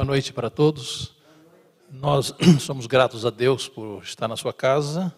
Boa 0.00 0.06
noite 0.06 0.32
para 0.32 0.48
todos. 0.48 1.14
Nós 1.90 2.32
somos 2.58 2.86
gratos 2.86 3.26
a 3.26 3.28
Deus 3.28 3.68
por 3.68 4.02
estar 4.02 4.26
na 4.26 4.34
sua 4.34 4.50
casa 4.50 5.14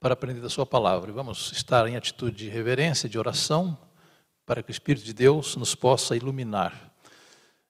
para 0.00 0.14
aprender 0.14 0.40
da 0.40 0.48
sua 0.48 0.64
palavra. 0.64 1.12
Vamos 1.12 1.52
estar 1.52 1.86
em 1.86 1.96
atitude 1.96 2.34
de 2.34 2.48
reverência, 2.48 3.10
de 3.10 3.18
oração, 3.18 3.76
para 4.46 4.62
que 4.62 4.70
o 4.70 4.72
Espírito 4.72 5.04
de 5.04 5.12
Deus 5.12 5.54
nos 5.54 5.74
possa 5.74 6.16
iluminar. 6.16 6.90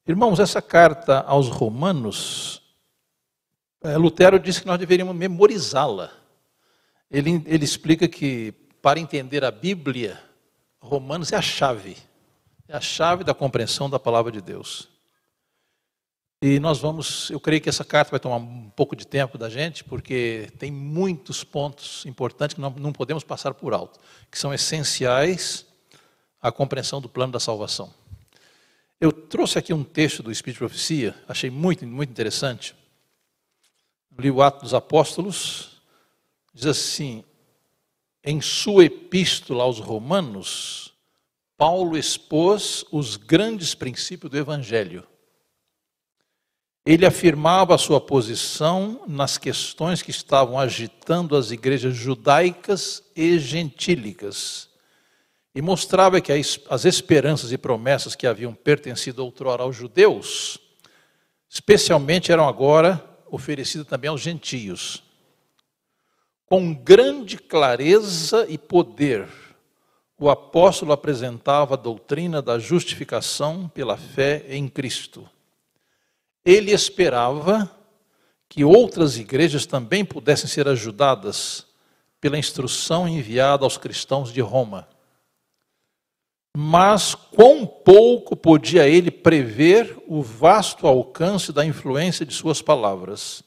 Irmãos, 0.06 0.38
essa 0.38 0.62
carta 0.62 1.18
aos 1.22 1.48
Romanos, 1.48 2.62
eh, 3.82 3.96
Lutero 3.96 4.38
disse 4.38 4.60
que 4.60 4.68
nós 4.68 4.78
deveríamos 4.78 5.16
memorizá-la. 5.16 6.12
Ele, 7.10 7.42
ele 7.44 7.64
explica 7.64 8.06
que 8.06 8.52
para 8.80 9.00
entender 9.00 9.44
a 9.44 9.50
Bíblia, 9.50 10.16
Romanos 10.80 11.32
é 11.32 11.36
a 11.36 11.42
chave, 11.42 11.96
é 12.68 12.76
a 12.76 12.80
chave 12.80 13.24
da 13.24 13.34
compreensão 13.34 13.90
da 13.90 13.98
palavra 13.98 14.30
de 14.30 14.40
Deus. 14.40 14.99
E 16.42 16.58
nós 16.58 16.78
vamos, 16.78 17.28
eu 17.28 17.38
creio 17.38 17.60
que 17.60 17.68
essa 17.68 17.84
carta 17.84 18.10
vai 18.10 18.18
tomar 18.18 18.36
um 18.36 18.70
pouco 18.70 18.96
de 18.96 19.06
tempo 19.06 19.36
da 19.36 19.50
gente, 19.50 19.84
porque 19.84 20.50
tem 20.58 20.70
muitos 20.70 21.44
pontos 21.44 22.06
importantes 22.06 22.54
que 22.54 22.60
nós 22.62 22.74
não 22.76 22.94
podemos 22.94 23.22
passar 23.22 23.52
por 23.52 23.74
alto, 23.74 24.00
que 24.30 24.38
são 24.38 24.54
essenciais 24.54 25.66
à 26.40 26.50
compreensão 26.50 26.98
do 26.98 27.10
plano 27.10 27.34
da 27.34 27.38
salvação. 27.38 27.92
Eu 28.98 29.12
trouxe 29.12 29.58
aqui 29.58 29.74
um 29.74 29.84
texto 29.84 30.22
do 30.22 30.32
Espírito 30.32 30.56
de 30.56 30.66
Profecia, 30.66 31.14
achei 31.28 31.50
muito, 31.50 31.86
muito 31.86 32.08
interessante. 32.08 32.74
Li 34.18 34.30
o 34.30 34.40
Ato 34.40 34.62
dos 34.62 34.72
Apóstolos, 34.72 35.82
diz 36.54 36.64
assim: 36.64 37.22
em 38.24 38.40
sua 38.40 38.86
epístola 38.86 39.64
aos 39.64 39.78
Romanos, 39.78 40.94
Paulo 41.58 41.98
expôs 41.98 42.82
os 42.90 43.16
grandes 43.16 43.74
princípios 43.74 44.30
do 44.30 44.38
Evangelho 44.38 45.06
ele 46.84 47.04
afirmava 47.04 47.76
sua 47.76 48.00
posição 48.00 49.02
nas 49.06 49.36
questões 49.36 50.02
que 50.02 50.10
estavam 50.10 50.58
agitando 50.58 51.36
as 51.36 51.50
igrejas 51.50 51.94
judaicas 51.94 53.02
e 53.14 53.38
gentílicas 53.38 54.68
e 55.54 55.60
mostrava 55.60 56.20
que 56.20 56.32
as 56.32 56.84
esperanças 56.84 57.52
e 57.52 57.58
promessas 57.58 58.14
que 58.14 58.26
haviam 58.26 58.54
pertencido 58.54 59.22
outrora 59.22 59.62
aos 59.62 59.76
judeus, 59.76 60.58
especialmente 61.48 62.32
eram 62.32 62.48
agora 62.48 63.04
oferecidas 63.30 63.86
também 63.86 64.08
aos 64.08 64.20
gentios. 64.20 65.02
Com 66.46 66.72
grande 66.72 67.36
clareza 67.36 68.46
e 68.48 68.56
poder, 68.56 69.28
o 70.18 70.30
apóstolo 70.30 70.92
apresentava 70.92 71.74
a 71.74 71.78
doutrina 71.78 72.40
da 72.40 72.58
justificação 72.58 73.68
pela 73.68 73.96
fé 73.96 74.46
em 74.48 74.66
Cristo 74.66 75.28
ele 76.44 76.72
esperava 76.72 77.70
que 78.48 78.64
outras 78.64 79.16
igrejas 79.16 79.66
também 79.66 80.04
pudessem 80.04 80.48
ser 80.48 80.66
ajudadas 80.66 81.66
pela 82.20 82.38
instrução 82.38 83.08
enviada 83.08 83.64
aos 83.64 83.78
cristãos 83.78 84.32
de 84.32 84.40
Roma. 84.40 84.88
Mas 86.56 87.14
quão 87.14 87.64
pouco 87.64 88.34
podia 88.36 88.88
ele 88.88 89.10
prever 89.10 89.96
o 90.08 90.20
vasto 90.20 90.86
alcance 90.86 91.52
da 91.52 91.64
influência 91.64 92.26
de 92.26 92.34
suas 92.34 92.60
palavras. 92.60 93.44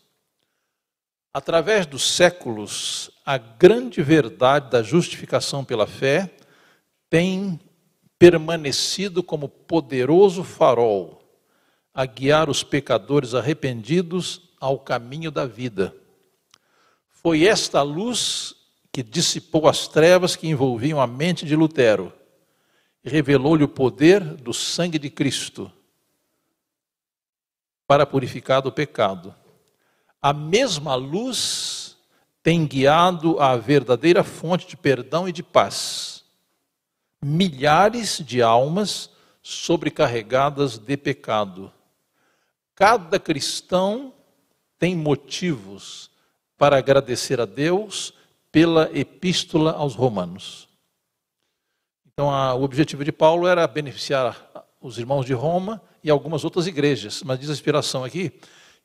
Através 1.33 1.85
dos 1.85 2.09
séculos, 2.09 3.11
a 3.25 3.37
grande 3.37 4.01
verdade 4.01 4.69
da 4.69 4.81
justificação 4.81 5.65
pela 5.65 5.85
fé 5.85 6.29
tem 7.09 7.59
permanecido 8.17 9.21
como 9.21 9.49
poderoso 9.49 10.43
farol 10.43 11.22
a 11.93 12.05
guiar 12.05 12.49
os 12.49 12.63
pecadores 12.63 13.35
arrependidos 13.35 14.41
ao 14.59 14.79
caminho 14.79 15.29
da 15.29 15.45
vida. 15.45 15.95
Foi 17.09 17.45
esta 17.45 17.81
luz 17.81 18.55
que 18.91 19.03
dissipou 19.03 19.67
as 19.67 19.87
trevas 19.87 20.35
que 20.35 20.47
envolviam 20.47 20.99
a 20.99 21.05
mente 21.05 21.45
de 21.45 21.55
Lutero 21.55 22.11
e 23.03 23.09
revelou-lhe 23.09 23.63
o 23.63 23.67
poder 23.67 24.23
do 24.23 24.53
sangue 24.53 24.97
de 24.97 25.09
Cristo 25.09 25.71
para 27.85 28.05
purificar 28.05 28.61
do 28.61 28.71
pecado. 28.71 29.35
A 30.21 30.33
mesma 30.33 30.95
luz 30.95 31.97
tem 32.41 32.65
guiado 32.65 33.39
a 33.39 33.55
verdadeira 33.55 34.23
fonte 34.23 34.67
de 34.67 34.75
perdão 34.75 35.27
e 35.27 35.31
de 35.31 35.43
paz. 35.43 36.23
Milhares 37.21 38.17
de 38.25 38.41
almas 38.41 39.09
sobrecarregadas 39.41 40.77
de 40.77 40.97
pecado 40.97 41.71
Cada 42.75 43.19
cristão 43.19 44.13
tem 44.79 44.95
motivos 44.95 46.09
para 46.57 46.77
agradecer 46.77 47.39
a 47.39 47.45
Deus 47.45 48.13
pela 48.51 48.89
epístola 48.97 49.73
aos 49.73 49.95
Romanos. 49.95 50.67
Então, 52.13 52.29
a, 52.31 52.53
o 52.53 52.63
objetivo 52.63 53.03
de 53.03 53.11
Paulo 53.11 53.47
era 53.47 53.65
beneficiar 53.65 54.49
os 54.79 54.97
irmãos 54.97 55.25
de 55.25 55.33
Roma 55.33 55.81
e 56.03 56.09
algumas 56.09 56.43
outras 56.43 56.67
igrejas, 56.67 57.23
mas 57.23 57.39
diz 57.39 57.49
a 57.49 57.53
inspiração 57.53 58.03
aqui 58.03 58.31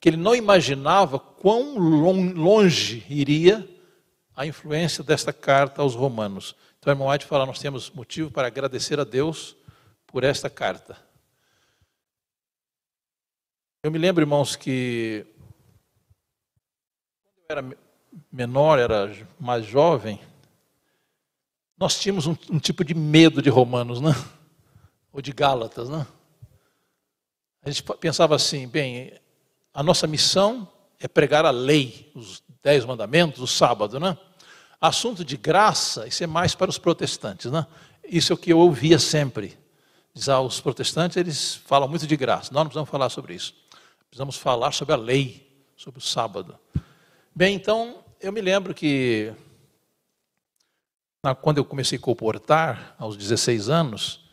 que 0.00 0.08
ele 0.08 0.16
não 0.16 0.34
imaginava 0.34 1.18
quão 1.18 1.76
longe 1.76 3.04
iria 3.10 3.68
a 4.36 4.46
influência 4.46 5.02
desta 5.02 5.32
carta 5.32 5.82
aos 5.82 5.94
Romanos. 5.94 6.54
Então, 6.78 6.92
o 6.92 6.94
irmão 6.94 7.08
White 7.08 7.26
fala: 7.26 7.44
nós 7.44 7.58
temos 7.58 7.90
motivo 7.90 8.30
para 8.30 8.46
agradecer 8.46 9.00
a 9.00 9.04
Deus 9.04 9.56
por 10.06 10.22
esta 10.22 10.48
carta. 10.48 10.96
Eu 13.88 13.92
me 13.92 13.98
lembro, 13.98 14.22
irmãos, 14.22 14.54
que 14.54 15.24
quando 17.24 17.36
eu 17.38 17.56
era 17.56 17.76
menor, 18.30 18.78
era 18.78 19.10
mais 19.40 19.64
jovem, 19.64 20.20
nós 21.74 21.98
tínhamos 21.98 22.26
um, 22.26 22.36
um 22.50 22.58
tipo 22.58 22.84
de 22.84 22.92
medo 22.92 23.40
de 23.40 23.48
Romanos, 23.48 23.98
né? 23.98 24.10
Ou 25.10 25.22
de 25.22 25.32
Gálatas, 25.32 25.88
né? 25.88 26.06
A 27.62 27.70
gente 27.70 27.82
pensava 27.98 28.36
assim, 28.36 28.68
bem, 28.68 29.18
a 29.72 29.82
nossa 29.82 30.06
missão 30.06 30.70
é 31.00 31.08
pregar 31.08 31.46
a 31.46 31.50
lei, 31.50 32.12
os 32.14 32.42
dez 32.62 32.84
mandamentos, 32.84 33.40
o 33.40 33.46
sábado, 33.46 33.98
né? 33.98 34.18
Assunto 34.78 35.24
de 35.24 35.38
graça, 35.38 36.06
isso 36.06 36.22
é 36.22 36.26
mais 36.26 36.54
para 36.54 36.68
os 36.68 36.76
protestantes, 36.76 37.50
né? 37.50 37.66
Isso 38.04 38.34
é 38.34 38.34
o 38.34 38.38
que 38.38 38.52
eu 38.52 38.58
ouvia 38.58 38.98
sempre. 38.98 39.58
Diz, 40.12 40.28
ah, 40.28 40.42
os 40.42 40.60
protestantes, 40.60 41.16
eles 41.16 41.54
falam 41.54 41.88
muito 41.88 42.06
de 42.06 42.16
graça, 42.18 42.52
nós 42.52 42.58
não 42.60 42.66
precisamos 42.66 42.90
falar 42.90 43.08
sobre 43.08 43.34
isso. 43.34 43.66
Precisamos 44.10 44.36
falar 44.36 44.72
sobre 44.72 44.94
a 44.94 44.96
lei, 44.96 45.46
sobre 45.76 45.98
o 45.98 46.02
sábado. 46.02 46.58
Bem, 47.34 47.54
então, 47.54 48.02
eu 48.20 48.32
me 48.32 48.40
lembro 48.40 48.74
que 48.74 49.32
quando 51.42 51.58
eu 51.58 51.64
comecei 51.64 51.98
a 51.98 52.00
comportar, 52.00 52.94
aos 52.98 53.16
16 53.16 53.68
anos, 53.68 54.24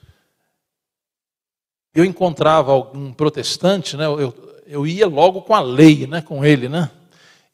eu 1.94 2.06
encontrava 2.06 2.72
algum 2.72 3.12
protestante, 3.14 3.98
né, 3.98 4.06
eu, 4.06 4.62
eu 4.66 4.88
ia 4.88 5.08
logo 5.08 5.42
com 5.42 5.54
a 5.54 5.62
lei, 5.62 6.08
né, 6.08 6.22
com 6.22 6.44
ele, 6.44 6.70
né, 6.70 6.90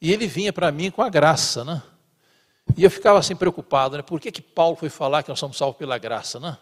e 0.00 0.12
ele 0.12 0.26
vinha 0.26 0.52
para 0.52 0.70
mim 0.70 0.90
com 0.90 1.02
a 1.02 1.08
graça, 1.08 1.64
né, 1.64 1.82
e 2.76 2.84
eu 2.84 2.90
ficava 2.90 3.18
assim 3.18 3.34
preocupado, 3.34 3.96
né, 3.96 4.02
por 4.02 4.20
que, 4.20 4.30
que 4.30 4.42
Paulo 4.42 4.76
foi 4.76 4.88
falar 4.88 5.22
que 5.22 5.28
nós 5.28 5.38
somos 5.38 5.56
salvos 5.56 5.78
pela 5.78 5.98
graça, 5.98 6.38
né, 6.38 6.56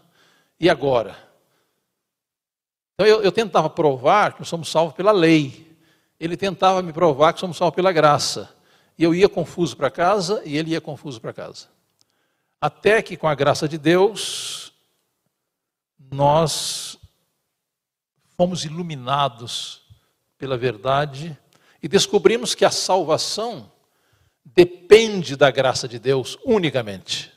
e 0.58 0.70
agora? 0.70 1.29
Então 3.00 3.08
eu, 3.08 3.22
eu 3.22 3.32
tentava 3.32 3.70
provar 3.70 4.34
que 4.34 4.44
somos 4.44 4.68
salvos 4.68 4.94
pela 4.94 5.10
lei. 5.10 5.74
Ele 6.20 6.36
tentava 6.36 6.82
me 6.82 6.92
provar 6.92 7.32
que 7.32 7.40
somos 7.40 7.56
salvos 7.56 7.74
pela 7.74 7.92
graça. 7.92 8.54
E 8.98 9.02
eu 9.02 9.14
ia 9.14 9.26
confuso 9.26 9.74
para 9.74 9.90
casa 9.90 10.42
e 10.44 10.54
ele 10.54 10.72
ia 10.72 10.82
confuso 10.82 11.18
para 11.18 11.32
casa. 11.32 11.68
Até 12.60 13.00
que, 13.00 13.16
com 13.16 13.26
a 13.26 13.34
graça 13.34 13.66
de 13.66 13.78
Deus, 13.78 14.74
nós 16.12 16.98
fomos 18.36 18.66
iluminados 18.66 19.80
pela 20.36 20.58
verdade 20.58 21.34
e 21.82 21.88
descobrimos 21.88 22.54
que 22.54 22.66
a 22.66 22.70
salvação 22.70 23.72
depende 24.44 25.36
da 25.36 25.50
graça 25.50 25.88
de 25.88 25.98
Deus 25.98 26.36
unicamente. 26.44 27.32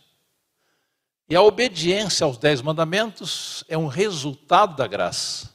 E 1.29 1.37
a 1.37 1.41
obediência 1.41 2.25
aos 2.25 2.37
dez 2.37 2.61
mandamentos 2.61 3.63
é 3.69 3.77
um 3.77 3.87
resultado 3.87 4.75
da 4.75 4.87
graça. 4.87 5.52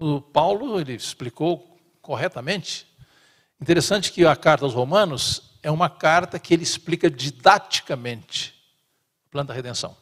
O 0.00 0.18
Paulo 0.18 0.80
ele 0.80 0.94
explicou 0.94 1.78
corretamente. 2.00 2.86
Interessante 3.60 4.10
que 4.10 4.24
a 4.24 4.34
carta 4.34 4.64
aos 4.64 4.72
Romanos 4.72 5.58
é 5.62 5.70
uma 5.70 5.90
carta 5.90 6.38
que 6.38 6.54
ele 6.54 6.62
explica 6.62 7.10
didaticamente 7.10 8.54
o 9.26 9.30
plano 9.30 9.48
da 9.48 9.52
redenção. 9.52 9.94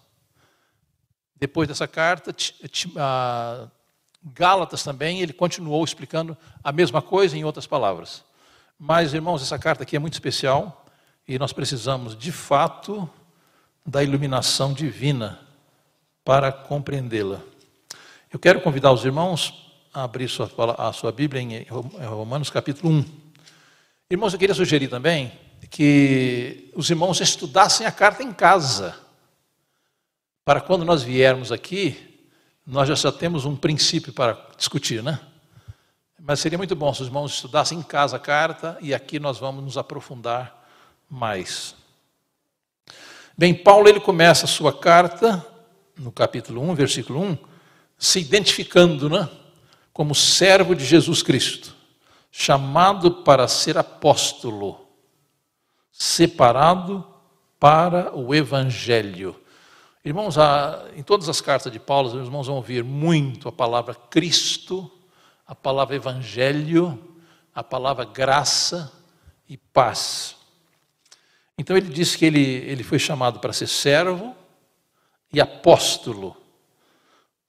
Depois 1.34 1.66
dessa 1.66 1.88
carta, 1.88 2.32
Gálatas 4.22 4.84
também, 4.84 5.20
ele 5.20 5.32
continuou 5.32 5.84
explicando 5.84 6.36
a 6.62 6.70
mesma 6.70 7.02
coisa 7.02 7.36
em 7.36 7.44
outras 7.44 7.66
palavras. 7.66 8.24
Mas, 8.78 9.12
irmãos, 9.12 9.42
essa 9.42 9.58
carta 9.58 9.82
aqui 9.82 9.96
é 9.96 9.98
muito 9.98 10.14
especial 10.14 10.86
e 11.26 11.40
nós 11.40 11.52
precisamos, 11.52 12.16
de 12.16 12.30
fato, 12.30 13.10
da 13.84 14.00
iluminação 14.00 14.72
divina 14.72 15.40
para 16.24 16.52
compreendê-la. 16.52 17.40
Eu 18.32 18.38
quero 18.38 18.60
convidar 18.60 18.92
os 18.92 19.04
irmãos 19.04 19.67
abrir 20.04 20.28
sua, 20.28 20.50
a 20.78 20.92
sua 20.92 21.12
Bíblia 21.12 21.42
em 21.42 21.64
Romanos 22.06 22.50
capítulo 22.50 22.92
1. 22.92 23.04
Irmãos, 24.10 24.32
eu 24.32 24.38
queria 24.38 24.54
sugerir 24.54 24.88
também 24.88 25.32
que 25.70 26.70
os 26.74 26.88
irmãos 26.88 27.20
estudassem 27.20 27.86
a 27.86 27.92
carta 27.92 28.22
em 28.22 28.32
casa, 28.32 28.96
para 30.44 30.60
quando 30.60 30.84
nós 30.84 31.02
viermos 31.02 31.52
aqui, 31.52 32.22
nós 32.66 32.88
já 32.88 33.12
temos 33.12 33.44
um 33.44 33.54
princípio 33.54 34.12
para 34.12 34.46
discutir, 34.56 35.02
né? 35.02 35.20
Mas 36.18 36.40
seria 36.40 36.58
muito 36.58 36.74
bom 36.74 36.92
se 36.92 37.02
os 37.02 37.08
irmãos 37.08 37.34
estudassem 37.34 37.78
em 37.78 37.82
casa 37.82 38.16
a 38.16 38.20
carta 38.20 38.78
e 38.80 38.94
aqui 38.94 39.18
nós 39.18 39.38
vamos 39.38 39.62
nos 39.62 39.76
aprofundar 39.78 40.68
mais. 41.08 41.74
Bem, 43.36 43.54
Paulo 43.54 43.88
ele 43.88 44.00
começa 44.00 44.46
a 44.46 44.48
sua 44.48 44.72
carta 44.72 45.44
no 45.96 46.10
capítulo 46.10 46.62
1, 46.70 46.74
versículo 46.74 47.20
1, 47.20 47.38
se 47.98 48.20
identificando, 48.20 49.08
né, 49.08 49.28
como 49.98 50.14
servo 50.14 50.76
de 50.76 50.84
Jesus 50.84 51.24
Cristo, 51.24 51.74
chamado 52.30 53.24
para 53.24 53.48
ser 53.48 53.76
apóstolo, 53.76 54.86
separado 55.90 57.04
para 57.58 58.16
o 58.16 58.32
evangelho. 58.32 59.34
Irmãos, 60.04 60.36
em 60.94 61.02
todas 61.02 61.28
as 61.28 61.40
cartas 61.40 61.72
de 61.72 61.80
Paulo, 61.80 62.10
os 62.10 62.26
irmãos 62.26 62.46
vão 62.46 62.54
ouvir 62.54 62.84
muito 62.84 63.48
a 63.48 63.52
palavra 63.52 63.92
Cristo 63.92 64.88
a 65.44 65.54
palavra 65.54 65.96
evangelho, 65.96 67.16
a 67.54 67.64
palavra 67.64 68.04
graça 68.04 68.92
e 69.48 69.56
paz. 69.56 70.36
Então 71.56 71.76
ele 71.76 71.88
diz 71.88 72.14
que 72.14 72.24
ele, 72.26 72.40
ele 72.40 72.84
foi 72.84 72.98
chamado 72.98 73.40
para 73.40 73.52
ser 73.52 73.66
servo 73.66 74.36
e 75.32 75.40
apóstolo. 75.40 76.36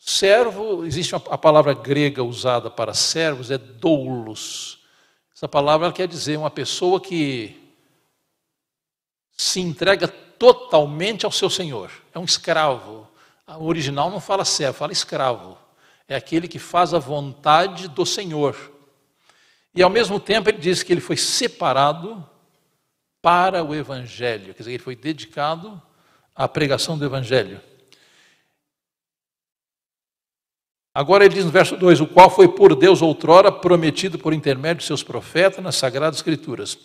Servo, 0.10 0.86
existe 0.86 1.14
a 1.16 1.38
palavra 1.38 1.74
grega 1.74 2.24
usada 2.24 2.70
para 2.70 2.94
servos, 2.94 3.52
é 3.52 3.58
doulos. 3.58 4.80
Essa 5.36 5.48
palavra 5.48 5.92
quer 5.92 6.08
dizer 6.08 6.38
uma 6.38 6.50
pessoa 6.50 7.00
que 7.00 7.56
se 9.38 9.60
entrega 9.60 10.08
totalmente 10.08 11.26
ao 11.26 11.32
seu 11.32 11.50
senhor. 11.50 11.92
É 12.14 12.20
um 12.20 12.26
escravo. 12.26 13.08
O 13.60 13.66
original 13.66 14.10
não 14.10 14.20
fala 14.20 14.46
servo, 14.46 14.78
fala 14.78 14.92
escravo 14.92 15.58
é 16.10 16.16
aquele 16.16 16.48
que 16.48 16.58
faz 16.58 16.92
a 16.94 17.00
vontade 17.00 17.88
do 17.88 18.04
Senhor. 18.04 18.58
E 19.76 19.84
ao 19.84 19.90
mesmo 19.92 20.20
tempo 20.20 20.50
ele 20.50 20.58
diz 20.58 20.82
que 20.82 20.92
ele 20.92 21.00
foi 21.00 21.16
separado 21.16 22.28
para 23.22 23.64
o 23.64 23.76
Evangelho, 23.76 24.54
quer 24.54 24.64
dizer, 24.64 24.72
ele 24.72 24.84
foi 24.84 24.96
dedicado 24.96 25.80
à 26.36 26.48
pregação 26.48 26.98
do 26.98 27.06
Evangelho. 27.06 27.62
Agora 31.00 31.24
ele 31.24 31.34
diz 31.34 31.46
no 31.46 31.50
verso 31.50 31.78
2: 31.78 32.02
O 32.02 32.08
qual 32.08 32.30
foi 32.30 32.50
por 32.50 32.76
Deus 32.76 33.02
outrora 33.02 33.50
prometido 33.50 34.20
por 34.20 34.34
intermédio 34.34 34.82
de 34.82 34.84
seus 34.84 35.02
profetas 35.02 35.64
nas 35.64 35.78
Sagradas 35.78 36.18
Escrituras. 36.18 36.78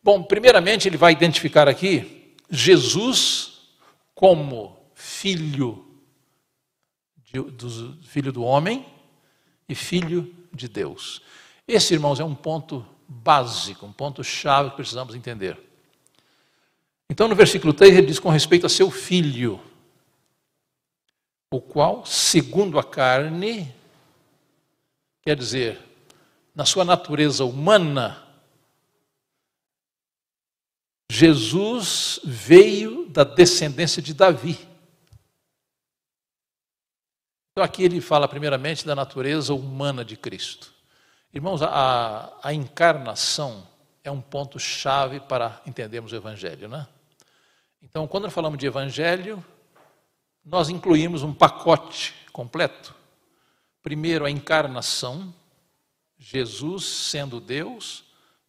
Bom, 0.00 0.22
primeiramente 0.22 0.86
ele 0.86 0.96
vai 0.96 1.10
identificar 1.10 1.68
aqui 1.68 2.36
Jesus 2.48 3.62
como 4.14 4.78
filho 4.94 5.84
de, 7.24 7.40
do 7.40 7.98
filho 8.04 8.30
do 8.30 8.44
homem 8.44 8.86
e 9.68 9.74
filho 9.74 10.32
de 10.54 10.68
Deus. 10.68 11.20
Esse, 11.66 11.94
irmãos, 11.94 12.20
é 12.20 12.24
um 12.24 12.36
ponto 12.36 12.86
básico, 13.08 13.84
um 13.84 13.92
ponto 13.92 14.22
chave 14.22 14.70
que 14.70 14.76
precisamos 14.76 15.16
entender. 15.16 15.58
Então, 17.10 17.26
no 17.26 17.34
versículo 17.34 17.72
3, 17.72 17.96
ele 17.96 18.06
diz 18.06 18.20
com 18.20 18.28
respeito 18.28 18.66
a 18.66 18.68
seu 18.68 18.88
filho, 18.88 19.60
o 21.50 21.60
qual, 21.60 22.04
segundo 22.04 22.78
a 22.78 22.84
carne, 22.84 23.74
quer 25.22 25.36
dizer, 25.36 25.80
na 26.54 26.64
sua 26.64 26.84
natureza 26.84 27.44
humana, 27.44 28.26
Jesus 31.10 32.20
veio 32.24 33.08
da 33.08 33.24
descendência 33.24 34.02
de 34.02 34.12
Davi. 34.12 34.58
Então, 37.52 37.64
aqui 37.64 37.82
ele 37.82 38.00
fala 38.00 38.28
primeiramente 38.28 38.86
da 38.86 38.94
natureza 38.94 39.54
humana 39.54 40.04
de 40.04 40.16
Cristo. 40.16 40.72
Irmãos, 41.32 41.62
a, 41.62 42.38
a 42.42 42.52
encarnação 42.52 43.66
é 44.04 44.10
um 44.10 44.20
ponto-chave 44.20 45.20
para 45.20 45.60
entendermos 45.66 46.12
o 46.12 46.16
Evangelho, 46.16 46.68
né? 46.68 46.86
Então, 47.82 48.06
quando 48.06 48.30
falamos 48.30 48.58
de 48.58 48.66
Evangelho, 48.66 49.44
nós 50.48 50.70
incluímos 50.70 51.22
um 51.22 51.34
pacote 51.34 52.14
completo. 52.32 52.94
Primeiro, 53.82 54.24
a 54.24 54.30
encarnação. 54.30 55.34
Jesus, 56.18 56.84
sendo 56.84 57.38
Deus, 57.38 58.04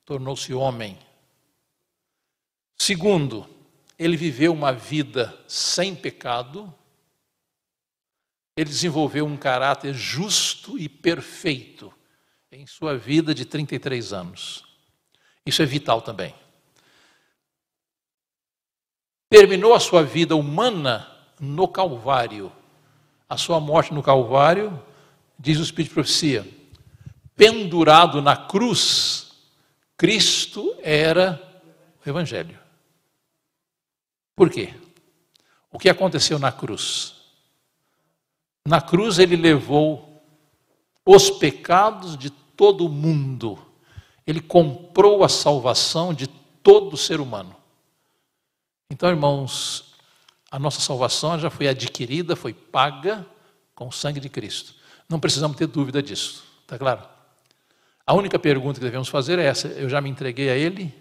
tornou-se 0.05 0.51
homem. 0.53 0.97
Segundo, 2.75 3.47
ele 3.97 4.15
viveu 4.15 4.53
uma 4.53 4.71
vida 4.71 5.37
sem 5.47 5.93
pecado, 5.93 6.73
ele 8.55 8.69
desenvolveu 8.69 9.25
um 9.25 9.37
caráter 9.37 9.93
justo 9.93 10.79
e 10.79 10.89
perfeito 10.89 11.93
em 12.51 12.65
sua 12.65 12.97
vida 12.97 13.35
de 13.35 13.45
33 13.45 14.13
anos. 14.13 14.63
Isso 15.45 15.61
é 15.61 15.65
vital 15.65 16.01
também. 16.01 16.33
Terminou 19.29 19.75
a 19.75 19.79
sua 19.79 20.01
vida 20.01 20.35
humana 20.35 21.18
no 21.39 21.67
Calvário. 21.67 22.51
A 23.27 23.37
sua 23.37 23.59
morte 23.59 23.93
no 23.93 24.03
Calvário, 24.03 24.81
diz 25.37 25.59
o 25.59 25.63
Espírito 25.63 25.89
de 25.89 25.93
Profecia, 25.93 26.47
pendurado 27.35 28.21
na 28.21 28.35
cruz, 28.35 29.31
Cristo 29.95 30.75
era 30.81 31.41
o 32.05 32.09
Evangelho. 32.09 32.57
Por 34.35 34.49
quê? 34.49 34.73
O 35.71 35.77
que 35.77 35.89
aconteceu 35.89 36.39
na 36.39 36.51
cruz? 36.51 37.15
Na 38.65 38.81
cruz 38.81 39.19
ele 39.19 39.35
levou 39.35 40.23
os 41.05 41.29
pecados 41.29 42.17
de 42.17 42.29
todo 42.29 42.85
o 42.85 42.89
mundo. 42.89 43.57
Ele 44.25 44.41
comprou 44.41 45.23
a 45.23 45.29
salvação 45.29 46.13
de 46.13 46.27
todo 46.27 46.95
ser 46.97 47.19
humano. 47.19 47.55
Então, 48.91 49.09
irmãos, 49.09 49.88
a 50.51 50.57
nossa 50.57 50.81
salvação 50.81 51.37
já 51.37 51.49
foi 51.49 51.67
adquirida, 51.67 52.35
foi 52.35 52.53
paga 52.53 53.25
com 53.75 53.87
o 53.87 53.91
sangue 53.91 54.19
de 54.19 54.29
Cristo. 54.29 54.73
Não 55.07 55.19
precisamos 55.19 55.57
ter 55.57 55.67
dúvida 55.67 56.01
disso, 56.01 56.43
está 56.61 56.77
claro? 56.77 57.01
A 58.05 58.13
única 58.13 58.39
pergunta 58.39 58.79
que 58.79 58.85
devemos 58.85 59.07
fazer 59.07 59.37
é 59.37 59.45
essa: 59.45 59.67
eu 59.67 59.87
já 59.87 60.01
me 60.01 60.09
entreguei 60.09 60.49
a 60.49 60.55
Ele, 60.55 60.93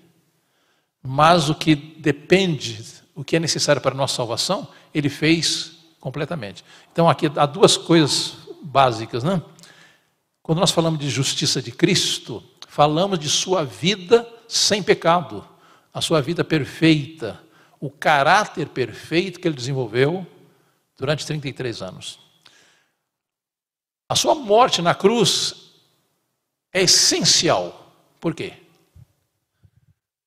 mas 1.03 1.49
o 1.49 1.55
que 1.55 1.75
depende, 1.75 2.85
o 3.15 3.25
que 3.25 3.37
é 3.37 3.41
necessário 3.41 3.81
para 3.81 3.95
a 3.95 3.97
nossa 3.97 4.17
salvação, 4.17 4.69
Ele 4.93 5.09
fez 5.09 5.79
completamente. 6.01 6.65
Então 6.93 7.09
aqui 7.09 7.31
há 7.35 7.47
duas 7.47 7.77
coisas 7.77 8.37
básicas, 8.63 9.25
né? 9.25 9.43
Quando 10.43 10.61
nós 10.61 10.71
falamos 10.71 10.99
de 10.99 11.11
justiça 11.11 11.61
de 11.61 11.73
Cristo, 11.73 12.43
falamos 12.69 13.19
de 13.19 13.29
sua 13.29 13.65
vida 13.65 14.27
sem 14.47 14.83
pecado, 14.83 15.45
a 15.93 16.01
sua 16.01 16.23
vida 16.23 16.45
perfeita, 16.45 17.41
o 17.81 17.91
caráter 17.91 18.69
perfeito 18.69 19.41
que 19.41 19.49
ele 19.49 19.55
desenvolveu 19.55 20.27
durante 20.97 21.27
33 21.27 21.83
anos. 21.83 22.19
A 24.09 24.15
sua 24.15 24.35
morte 24.35 24.81
na 24.81 24.95
cruz 24.95 25.73
é 26.73 26.83
essencial. 26.83 27.95
Por 28.21 28.35
quê? 28.35 28.55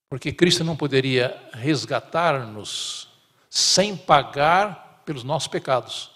Porque 0.09 0.31
Cristo 0.31 0.63
não 0.63 0.75
poderia 0.75 1.41
resgatar-nos 1.53 3.07
sem 3.49 3.95
pagar 3.95 5.01
pelos 5.05 5.23
nossos 5.23 5.47
pecados. 5.47 6.11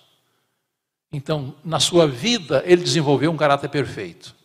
Então, 1.11 1.55
na 1.63 1.79
sua 1.79 2.07
vida, 2.07 2.61
ele 2.65 2.83
desenvolveu 2.83 3.31
um 3.31 3.37
caráter 3.37 3.69
perfeito. 3.69 4.35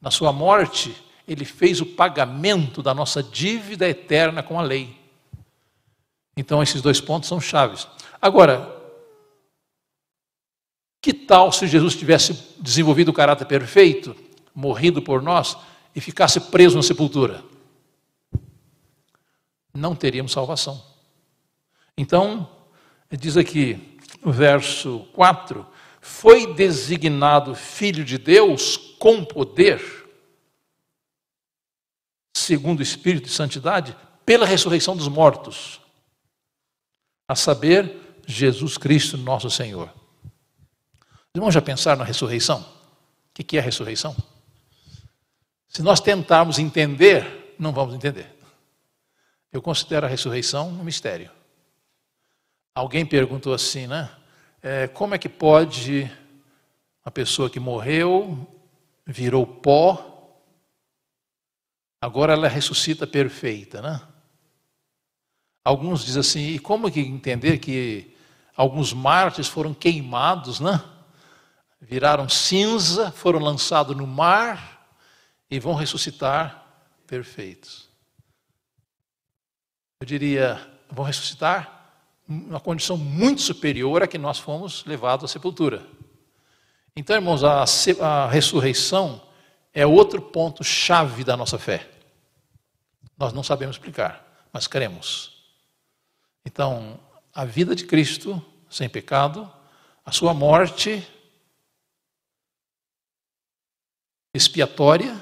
Na 0.00 0.10
sua 0.10 0.32
morte, 0.32 0.94
ele 1.26 1.44
fez 1.44 1.80
o 1.80 1.86
pagamento 1.86 2.82
da 2.82 2.92
nossa 2.92 3.22
dívida 3.22 3.88
eterna 3.88 4.42
com 4.42 4.58
a 4.58 4.62
lei. 4.62 4.99
Então, 6.40 6.62
esses 6.62 6.80
dois 6.80 7.02
pontos 7.02 7.28
são 7.28 7.38
chaves. 7.38 7.86
Agora, 8.18 8.74
que 10.98 11.12
tal 11.12 11.52
se 11.52 11.66
Jesus 11.66 11.94
tivesse 11.94 12.32
desenvolvido 12.58 13.10
o 13.10 13.12
caráter 13.12 13.44
perfeito, 13.44 14.16
morrido 14.54 15.02
por 15.02 15.20
nós 15.20 15.54
e 15.94 16.00
ficasse 16.00 16.40
preso 16.40 16.76
na 16.76 16.82
sepultura? 16.82 17.44
Não 19.74 19.94
teríamos 19.94 20.32
salvação. 20.32 20.82
Então, 21.94 22.48
diz 23.10 23.36
aqui, 23.36 23.98
no 24.24 24.32
verso 24.32 25.00
4, 25.12 25.66
foi 26.00 26.54
designado 26.54 27.54
filho 27.54 28.02
de 28.02 28.16
Deus 28.16 28.78
com 28.98 29.22
poder, 29.26 30.08
segundo 32.34 32.80
o 32.80 32.82
Espírito 32.82 33.26
de 33.26 33.32
Santidade, 33.32 33.94
pela 34.24 34.46
ressurreição 34.46 34.96
dos 34.96 35.06
mortos, 35.06 35.80
a 37.30 37.36
saber, 37.36 37.96
Jesus 38.26 38.76
Cristo, 38.76 39.16
nosso 39.16 39.48
Senhor. 39.48 39.88
Os 40.24 41.36
irmãos 41.36 41.54
já 41.54 41.62
pensaram 41.62 42.00
na 42.00 42.04
ressurreição? 42.04 42.60
O 42.60 43.32
O 43.32 43.44
que 43.44 43.56
é 43.56 43.60
a 43.60 43.62
ressurreição? 43.62 44.16
Se 45.68 45.80
nós 45.80 46.00
tentarmos 46.00 46.58
entender, 46.58 47.54
não 47.56 47.70
vamos 47.70 47.94
entender. 47.94 48.36
Eu 49.52 49.62
considero 49.62 50.06
a 50.06 50.08
ressurreição 50.08 50.70
um 50.70 50.82
mistério. 50.82 51.30
Alguém 52.74 53.06
perguntou 53.06 53.54
assim, 53.54 53.86
né? 53.86 54.10
É, 54.60 54.88
como 54.88 55.14
é 55.14 55.18
que 55.18 55.28
pode 55.28 56.10
uma 57.06 57.12
pessoa 57.12 57.48
que 57.48 57.60
morreu, 57.60 58.44
virou 59.06 59.46
pó, 59.46 60.36
agora 62.00 62.32
ela 62.32 62.48
ressuscita 62.48 63.06
perfeita, 63.06 63.80
né? 63.80 64.00
Alguns 65.64 66.04
dizem 66.04 66.20
assim, 66.20 66.46
e 66.48 66.58
como 66.58 66.90
que 66.90 67.00
entender 67.00 67.58
que 67.58 68.16
alguns 68.56 68.92
mártires 68.92 69.48
foram 69.48 69.74
queimados, 69.74 70.60
né? 70.60 70.82
Viraram 71.80 72.28
cinza, 72.28 73.10
foram 73.10 73.38
lançados 73.38 73.96
no 73.96 74.06
mar 74.06 74.86
e 75.50 75.58
vão 75.58 75.74
ressuscitar 75.74 76.64
perfeitos. 77.06 77.88
Eu 80.00 80.06
diria, 80.06 80.60
vão 80.90 81.04
ressuscitar 81.04 81.92
uma 82.26 82.60
condição 82.60 82.96
muito 82.96 83.42
superior 83.42 84.02
a 84.02 84.06
que 84.06 84.16
nós 84.16 84.38
fomos 84.38 84.84
levados 84.84 85.24
à 85.24 85.32
sepultura. 85.32 85.84
Então, 86.94 87.16
irmãos, 87.16 87.42
a, 87.42 87.64
a 88.00 88.28
ressurreição 88.28 89.20
é 89.72 89.86
outro 89.86 90.22
ponto 90.22 90.62
chave 90.62 91.24
da 91.24 91.36
nossa 91.36 91.58
fé. 91.58 91.88
Nós 93.18 93.32
não 93.32 93.42
sabemos 93.42 93.76
explicar, 93.76 94.48
mas 94.52 94.66
cremos. 94.66 95.39
Então, 96.44 96.98
a 97.32 97.44
vida 97.44 97.74
de 97.74 97.84
Cristo 97.86 98.44
sem 98.68 98.88
pecado, 98.88 99.50
a 100.04 100.12
sua 100.12 100.32
morte 100.32 101.06
expiatória, 104.32 105.20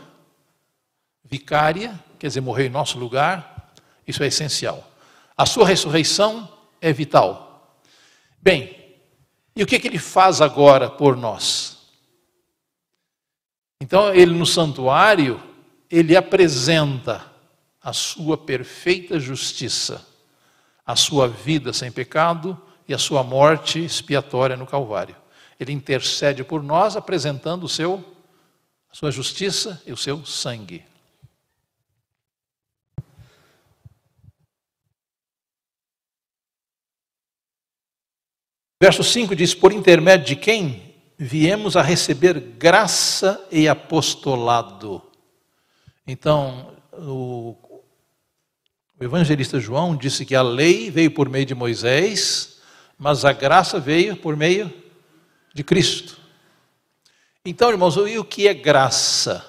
vicária, 1.24 1.98
quer 2.18 2.28
dizer, 2.28 2.40
morreu 2.40 2.66
em 2.66 2.70
nosso 2.70 2.98
lugar, 2.98 3.72
isso 4.06 4.22
é 4.22 4.26
essencial. 4.26 4.90
A 5.36 5.46
sua 5.46 5.66
ressurreição 5.66 6.50
é 6.80 6.92
vital. 6.92 7.78
Bem, 8.40 8.96
e 9.56 9.62
o 9.62 9.66
que, 9.66 9.78
que 9.78 9.88
ele 9.88 9.98
faz 9.98 10.40
agora 10.40 10.90
por 10.90 11.16
nós? 11.16 11.78
Então, 13.80 14.12
ele 14.14 14.32
no 14.32 14.46
santuário, 14.46 15.42
ele 15.90 16.16
apresenta 16.16 17.32
a 17.80 17.92
sua 17.92 18.36
perfeita 18.36 19.18
justiça, 19.18 20.06
a 20.88 20.96
sua 20.96 21.28
vida 21.28 21.70
sem 21.70 21.92
pecado 21.92 22.58
e 22.88 22.94
a 22.94 22.98
sua 22.98 23.22
morte 23.22 23.78
expiatória 23.78 24.56
no 24.56 24.66
Calvário. 24.66 25.14
Ele 25.60 25.70
intercede 25.70 26.42
por 26.42 26.62
nós, 26.62 26.96
apresentando 26.96 27.64
o 27.64 27.68
seu, 27.68 28.02
a 28.90 28.94
sua 28.94 29.10
justiça 29.10 29.82
e 29.86 29.92
o 29.92 29.98
seu 29.98 30.24
sangue. 30.24 30.82
Verso 38.80 39.04
5 39.04 39.36
diz: 39.36 39.54
Por 39.54 39.74
intermédio 39.74 40.28
de 40.28 40.36
quem 40.36 40.94
viemos 41.18 41.76
a 41.76 41.82
receber 41.82 42.40
graça 42.40 43.46
e 43.50 43.68
apostolado. 43.68 45.02
Então, 46.06 46.74
o, 46.94 47.54
o 49.00 49.04
evangelista 49.04 49.60
João 49.60 49.96
disse 49.96 50.24
que 50.26 50.34
a 50.34 50.42
lei 50.42 50.90
veio 50.90 51.10
por 51.10 51.28
meio 51.28 51.46
de 51.46 51.54
Moisés, 51.54 52.58
mas 52.98 53.24
a 53.24 53.32
graça 53.32 53.78
veio 53.78 54.16
por 54.16 54.36
meio 54.36 54.72
de 55.54 55.62
Cristo. 55.62 56.18
Então, 57.44 57.70
irmãos, 57.70 57.96
e 57.96 58.18
o 58.18 58.24
que 58.24 58.48
é 58.48 58.54
graça? 58.54 59.44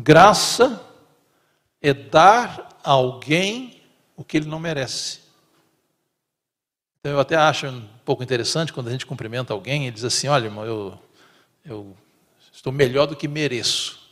Graça 0.00 0.84
é 1.80 1.94
dar 1.94 2.80
a 2.82 2.90
alguém 2.90 3.80
o 4.16 4.24
que 4.24 4.36
ele 4.36 4.46
não 4.46 4.58
merece. 4.58 5.20
Então, 6.98 7.12
eu 7.12 7.20
até 7.20 7.36
acho 7.36 7.68
um 7.68 7.88
pouco 8.04 8.22
interessante 8.22 8.72
quando 8.72 8.88
a 8.88 8.90
gente 8.90 9.06
cumprimenta 9.06 9.52
alguém 9.52 9.86
e 9.86 9.90
diz 9.92 10.04
assim: 10.04 10.26
Olha, 10.26 10.46
irmão, 10.46 10.64
eu, 10.64 10.98
eu 11.64 11.96
estou 12.52 12.72
melhor 12.72 13.06
do 13.06 13.14
que 13.14 13.28
mereço. 13.28 14.04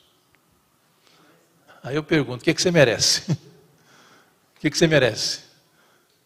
Aí 1.83 1.97
eu 1.97 2.05
pergunto: 2.05 2.41
o 2.41 2.45
que, 2.45 2.51
é 2.51 2.55
que 2.55 2.63
você 2.63 2.71
merece? 2.71 3.37
que, 4.65 4.71
que 4.71 4.79
você 4.79 4.87
merece? 4.87 5.41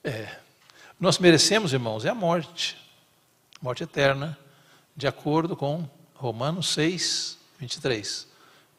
É, 0.05 0.29
nós 1.01 1.19
merecemos, 1.19 1.73
irmãos, 1.73 2.05
é 2.05 2.09
a 2.09 2.15
morte, 2.15 2.77
morte 3.61 3.83
eterna, 3.83 4.39
de 4.97 5.09
acordo 5.09 5.57
com 5.57 5.89
Romanos 6.15 6.69
6, 6.69 7.37
23. 7.59 8.29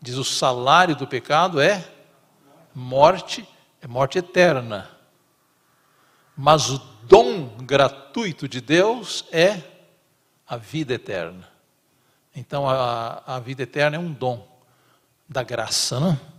Diz: 0.02 0.16
o 0.16 0.24
salário 0.24 0.96
do 0.96 1.06
pecado 1.06 1.60
é 1.60 1.86
morte, 2.74 3.46
é 3.82 3.88
morte 3.88 4.18
eterna. 4.18 4.90
Mas 6.38 6.70
o 6.70 6.78
dom 7.04 7.50
gratuito 7.58 8.48
de 8.48 8.62
Deus 8.62 9.26
é 9.30 9.62
a 10.48 10.56
vida 10.56 10.94
eterna. 10.94 11.50
Então 12.34 12.70
a, 12.70 13.24
a 13.26 13.40
vida 13.42 13.64
eterna 13.64 13.98
é 13.98 14.00
um 14.00 14.14
dom 14.14 14.48
da 15.28 15.44
graça, 15.44 16.00
não? 16.00 16.39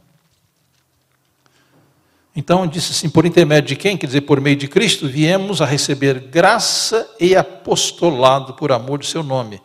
Então 2.35 2.67
disse 2.67 2.93
assim: 2.93 3.11
por 3.11 3.27
intermédio 3.27 3.69
de 3.69 3.77
quem? 3.77 3.97
Quer 3.97 4.07
dizer, 4.07 4.21
por 4.23 4.41
meio 4.41 4.57
de 4.57 4.69
Cristo, 4.69 5.09
viemos 5.09 5.61
a 5.61 5.67
receber 5.67 6.21
graça 6.21 7.09
e 7.19 7.35
apostolado 7.35 8.55
por 8.55 8.73
amor 8.73 8.99
de 8.99 9.07
seu 9.07 9.23
nome, 9.23 9.61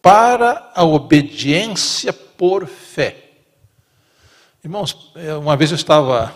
para 0.00 0.70
a 0.74 0.84
obediência 0.84 2.12
por 2.12 2.66
fé. 2.66 3.24
Irmãos, 4.62 5.12
eh, 5.16 5.34
uma 5.34 5.56
vez 5.56 5.70
eu 5.70 5.76
estava 5.76 6.34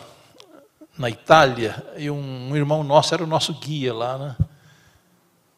na 0.98 1.08
Itália, 1.08 1.86
e 1.96 2.10
um, 2.10 2.54
irmão 2.56 2.82
nosso 2.82 3.14
era 3.14 3.22
o 3.22 3.26
nosso 3.26 3.54
guia 3.54 3.94
lá, 3.94 4.18
né? 4.18 4.36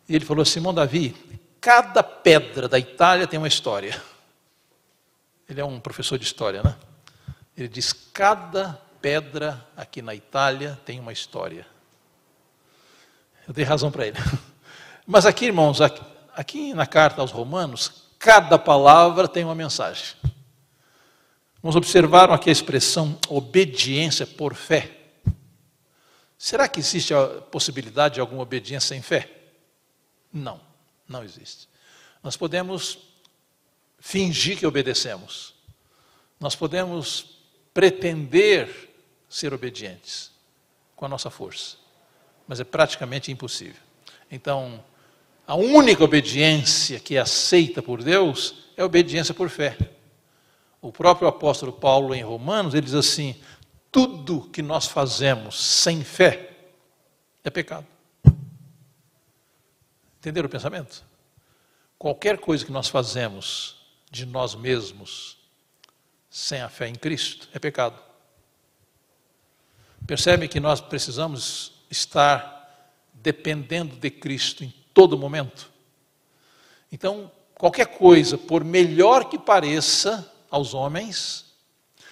E 0.09 0.15
ele 0.15 0.25
falou: 0.25 0.45
Simão 0.45 0.75
Davi, 0.75 1.17
cada 1.61 2.03
pedra 2.03 2.69
da 2.69 2.79
Itália 2.79 3.27
tem 3.27 3.39
uma 3.39 3.49
história. 3.49 4.01
Ele 5.49 5.61
é 5.61 5.65
um 5.65 5.81
professor 5.81 6.19
de 6.19 6.25
história, 6.25 6.63
né? 6.63 6.77
Ele 7.57 7.69
diz: 7.69 7.93
cada 7.93 8.79
pedra 9.01 9.67
aqui 9.77 10.03
na 10.03 10.15
Itália 10.15 10.79
tem 10.85 11.01
uma 11.01 11.13
história. 11.13 11.67
Eu 13.47 13.55
dei 13.55 13.65
razão 13.65 13.91
para 13.91 14.07
ele. 14.07 14.19
Mas 15.07 15.27
aqui, 15.27 15.47
irmãos, 15.47 15.81
aqui, 15.81 16.03
aqui 16.35 16.75
na 16.75 16.87
carta 16.87 17.21
aos 17.21 17.31
Romanos, 17.31 18.05
cada 18.19 18.59
palavra 18.59 19.27
tem 19.27 19.45
uma 19.45 19.55
mensagem. 19.55 20.17
Vamos 21.63 21.77
observar 21.77 22.31
aqui 22.31 22.49
a 22.49 22.53
expressão 22.53 23.19
obediência 23.29 24.27
por 24.27 24.55
fé. 24.55 24.99
Será 26.39 26.67
que 26.69 26.81
existe 26.81 27.13
a 27.13 27.27
possibilidade 27.27 28.15
de 28.15 28.21
alguma 28.21 28.43
obediência 28.43 28.89
sem 28.89 29.03
fé? 29.03 29.31
Não, 30.33 30.61
não 31.07 31.23
existe. 31.23 31.69
Nós 32.23 32.37
podemos 32.37 32.99
fingir 33.99 34.59
que 34.59 34.67
obedecemos. 34.67 35.55
Nós 36.39 36.55
podemos 36.55 37.41
pretender 37.75 38.90
ser 39.31 39.55
obedientes 39.55 40.33
com 40.97 41.07
a 41.07 41.09
nossa 41.09 41.31
força, 41.31 41.77
mas 42.47 42.59
é 42.59 42.65
praticamente 42.65 43.31
impossível. 43.31 43.81
Então, 44.31 44.85
a 45.47 45.55
única 45.55 46.05
obediência 46.05 47.01
que 47.01 47.17
é 47.17 47.21
aceita 47.21 47.81
por 47.81 48.03
Deus 48.03 48.67
é 48.77 48.83
a 48.83 48.85
obediência 48.85 49.33
por 49.33 49.49
fé. 49.49 49.79
O 50.83 50.91
próprio 50.93 51.29
apóstolo 51.29 51.73
Paulo, 51.73 52.15
em 52.15 52.23
Romanos, 52.23 52.75
ele 52.75 52.87
diz 52.87 52.95
assim: 52.95 53.41
tudo 53.91 54.49
que 54.51 54.63
nós 54.63 54.87
fazemos 54.87 55.59
sem 55.59 56.03
fé 56.03 56.51
é 57.45 57.51
pecado. 57.51 57.87
Entenderam 60.19 60.49
o 60.49 60.51
pensamento? 60.51 61.05
Qualquer 61.99 62.39
coisa 62.39 62.65
que 62.65 62.73
nós 62.73 62.89
fazemos 62.89 63.77
de 64.11 64.27
nós 64.27 64.55
mesmos 64.55 65.39
sem 66.29 66.61
a 66.61 66.69
fé 66.69 66.89
em 66.89 66.95
Cristo 66.95 67.49
é 67.53 67.59
pecado. 67.59 68.10
Percebe 70.11 70.49
que 70.49 70.59
nós 70.59 70.81
precisamos 70.81 71.71
estar 71.89 72.99
dependendo 73.15 73.95
de 73.95 74.11
Cristo 74.11 74.65
em 74.65 74.75
todo 74.93 75.17
momento? 75.17 75.71
Então, 76.91 77.31
qualquer 77.55 77.87
coisa, 77.87 78.37
por 78.37 78.65
melhor 78.65 79.27
que 79.27 79.39
pareça 79.39 80.29
aos 80.51 80.75
homens, 80.75 81.55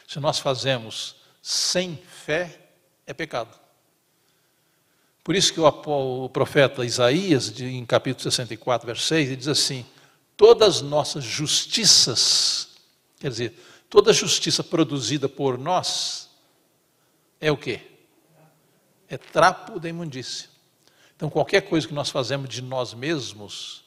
se 0.07 0.21
nós 0.21 0.39
fazemos 0.39 1.17
sem 1.43 1.97
fé 1.97 2.71
é 3.05 3.13
pecado. 3.13 3.59
Por 5.25 5.35
isso 5.35 5.53
que 5.53 5.59
o, 5.59 6.29
profeta 6.29 6.85
Isaías, 6.85 7.53
em 7.61 7.85
capítulo 7.85 8.23
64, 8.31 8.87
verso 8.87 9.07
6, 9.07 9.27
ele 9.27 9.37
diz 9.37 9.49
assim: 9.49 9.85
todas 10.37 10.77
as 10.77 10.83
nossas 10.83 11.25
justiças, 11.25 12.69
quer 13.19 13.31
dizer, 13.31 13.55
toda 13.91 14.13
justiça 14.13 14.63
produzida 14.63 15.29
por 15.29 15.59
nós, 15.59 16.28
é 17.41 17.51
o 17.51 17.57
quê? 17.57 17.81
É 19.09 19.17
trapo 19.17 19.79
da 19.79 19.89
imundícia. 19.89 20.49
Então, 21.17 21.29
qualquer 21.29 21.63
coisa 21.63 21.87
que 21.87 21.95
nós 21.95 22.11
fazemos 22.11 22.49
de 22.49 22.63
nós 22.63 22.95
mesmos, 22.95 23.85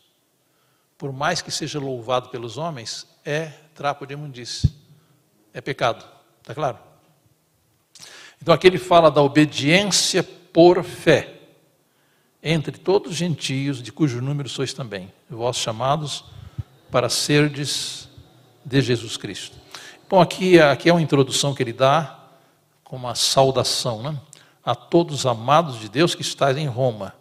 por 0.97 1.13
mais 1.13 1.41
que 1.41 1.51
seja 1.51 1.79
louvado 1.79 2.29
pelos 2.29 2.57
homens, 2.57 3.07
é 3.23 3.53
trapo 3.73 4.05
de 4.05 4.13
imundície. 4.13 4.73
É 5.53 5.61
pecado. 5.61 6.05
Está 6.41 6.53
claro? 6.53 6.77
Então 8.41 8.53
aqui 8.53 8.65
ele 8.65 8.79
fala 8.79 9.11
da 9.11 9.21
obediência 9.21 10.23
por 10.23 10.83
fé 10.83 11.41
entre 12.43 12.77
todos 12.77 13.11
os 13.11 13.17
gentios, 13.17 13.83
de 13.83 13.91
cujo 13.91 14.19
número 14.19 14.49
sois 14.49 14.73
também, 14.73 15.13
vós 15.29 15.57
chamados 15.57 16.25
para 16.89 17.07
serdes 17.07 18.09
de 18.65 18.81
Jesus 18.81 19.15
Cristo. 19.15 19.55
Bom, 20.09 20.19
aqui, 20.19 20.59
aqui 20.59 20.89
é 20.89 20.93
uma 20.93 21.01
introdução 21.01 21.53
que 21.53 21.61
ele 21.61 21.71
dá, 21.71 22.20
com 22.91 22.97
uma 22.97 23.15
saudação, 23.15 24.03
né? 24.03 24.19
A 24.65 24.75
todos 24.75 25.19
os 25.19 25.25
amados 25.25 25.79
de 25.79 25.87
Deus 25.87 26.13
que 26.13 26.21
estáis 26.21 26.57
em 26.57 26.67
Roma, 26.67 27.15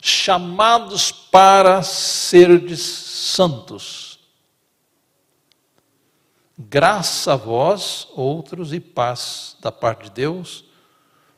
chamados 0.00 1.12
para 1.12 1.82
serdes 1.82 2.80
santos. 2.80 4.18
Graça 6.58 7.34
a 7.34 7.36
vós, 7.36 8.08
outros, 8.12 8.72
e 8.72 8.80
paz 8.80 9.58
da 9.60 9.70
parte 9.70 10.04
de 10.04 10.10
Deus, 10.12 10.64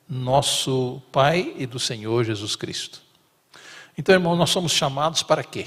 nosso 0.08 1.02
Pai 1.10 1.52
e 1.58 1.66
do 1.66 1.80
Senhor 1.80 2.22
Jesus 2.22 2.54
Cristo. 2.54 3.02
Então, 3.98 4.14
irmão, 4.14 4.36
nós 4.36 4.50
somos 4.50 4.70
chamados 4.70 5.24
para 5.24 5.42
quê? 5.42 5.66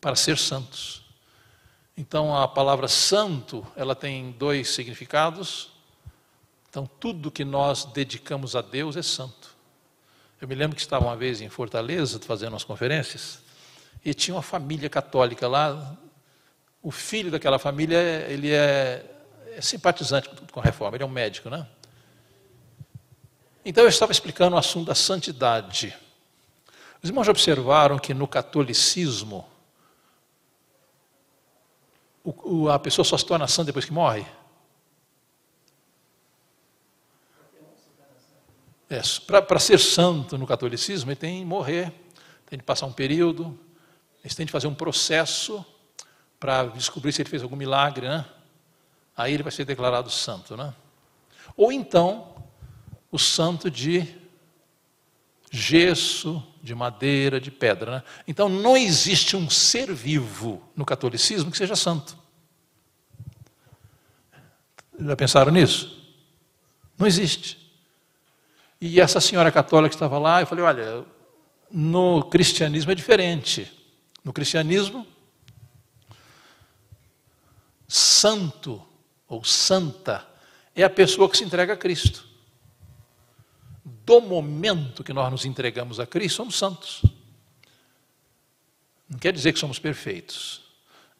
Para 0.00 0.16
ser 0.16 0.38
santos. 0.38 1.02
Então, 1.94 2.34
a 2.34 2.48
palavra 2.48 2.88
santo, 2.88 3.66
ela 3.76 3.94
tem 3.94 4.32
dois 4.32 4.70
significados. 4.70 5.71
Então, 6.72 6.86
tudo 6.86 7.30
que 7.30 7.44
nós 7.44 7.84
dedicamos 7.84 8.56
a 8.56 8.62
Deus 8.62 8.96
é 8.96 9.02
santo. 9.02 9.54
Eu 10.40 10.48
me 10.48 10.54
lembro 10.54 10.74
que 10.74 10.80
estava 10.80 11.04
uma 11.04 11.14
vez 11.14 11.42
em 11.42 11.50
Fortaleza, 11.50 12.18
fazendo 12.18 12.54
umas 12.54 12.64
conferências, 12.64 13.40
e 14.02 14.14
tinha 14.14 14.34
uma 14.34 14.40
família 14.42 14.88
católica 14.88 15.46
lá. 15.46 15.94
O 16.82 16.90
filho 16.90 17.30
daquela 17.30 17.58
família, 17.58 17.98
ele 18.26 18.50
é, 18.50 19.04
é 19.54 19.60
simpatizante 19.60 20.30
com 20.50 20.60
a 20.60 20.62
reforma, 20.62 20.96
ele 20.96 21.04
é 21.04 21.06
um 21.06 21.10
médico, 21.10 21.50
né? 21.50 21.68
Então 23.62 23.84
eu 23.84 23.90
estava 23.90 24.10
explicando 24.10 24.56
o 24.56 24.58
assunto 24.58 24.86
da 24.86 24.94
santidade. 24.94 25.94
Os 27.02 27.10
irmãos 27.10 27.24
já 27.24 27.32
observaram 27.32 27.98
que 27.98 28.14
no 28.14 28.26
catolicismo 28.26 29.46
a 32.72 32.78
pessoa 32.78 33.04
só 33.04 33.18
se 33.18 33.26
torna 33.26 33.46
santa 33.46 33.66
depois 33.66 33.84
que 33.84 33.92
morre? 33.92 34.24
É, 38.92 39.00
Para 39.40 39.58
ser 39.58 39.78
santo 39.78 40.36
no 40.36 40.46
catolicismo, 40.46 41.10
ele 41.10 41.16
tem 41.16 41.38
que 41.38 41.46
morrer, 41.46 41.90
tem 42.44 42.58
que 42.58 42.64
passar 42.64 42.84
um 42.84 42.92
período, 42.92 43.58
ele 44.22 44.34
tem 44.34 44.44
que 44.44 44.52
fazer 44.52 44.66
um 44.66 44.74
processo 44.74 45.64
para 46.38 46.64
descobrir 46.64 47.10
se 47.10 47.22
ele 47.22 47.30
fez 47.30 47.42
algum 47.42 47.56
milagre, 47.56 48.06
né? 48.06 48.26
Aí 49.16 49.32
ele 49.32 49.42
vai 49.42 49.50
ser 49.50 49.64
declarado 49.64 50.10
santo, 50.10 50.58
né? 50.58 50.74
Ou 51.56 51.72
então, 51.72 52.34
o 53.10 53.18
santo 53.18 53.70
de 53.70 54.14
gesso, 55.50 56.46
de 56.62 56.74
madeira, 56.74 57.40
de 57.40 57.50
pedra. 57.50 57.92
Né? 57.92 58.02
Então 58.28 58.46
não 58.46 58.76
existe 58.76 59.36
um 59.36 59.48
ser 59.48 59.90
vivo 59.94 60.62
no 60.76 60.84
catolicismo 60.84 61.50
que 61.50 61.56
seja 61.56 61.76
santo. 61.76 62.14
Já 65.00 65.16
pensaram 65.16 65.50
nisso? 65.50 65.98
Não 66.98 67.06
existe. 67.06 67.61
E 68.84 69.00
essa 69.00 69.20
senhora 69.20 69.52
católica 69.52 69.94
estava 69.94 70.18
lá, 70.18 70.40
eu 70.40 70.46
falei: 70.48 70.64
olha, 70.64 71.04
no 71.70 72.24
cristianismo 72.24 72.90
é 72.90 72.96
diferente. 72.96 73.70
No 74.24 74.32
cristianismo, 74.32 75.06
santo 77.86 78.84
ou 79.28 79.44
santa 79.44 80.26
é 80.74 80.82
a 80.82 80.90
pessoa 80.90 81.30
que 81.30 81.38
se 81.38 81.44
entrega 81.44 81.74
a 81.74 81.76
Cristo 81.76 82.26
do 83.84 84.20
momento 84.20 85.04
que 85.04 85.12
nós 85.12 85.30
nos 85.30 85.44
entregamos 85.44 86.00
a 86.00 86.06
Cristo, 86.06 86.38
somos 86.38 86.58
santos. 86.58 87.02
Não 89.08 89.16
quer 89.16 89.32
dizer 89.32 89.52
que 89.52 89.60
somos 89.60 89.78
perfeitos, 89.78 90.60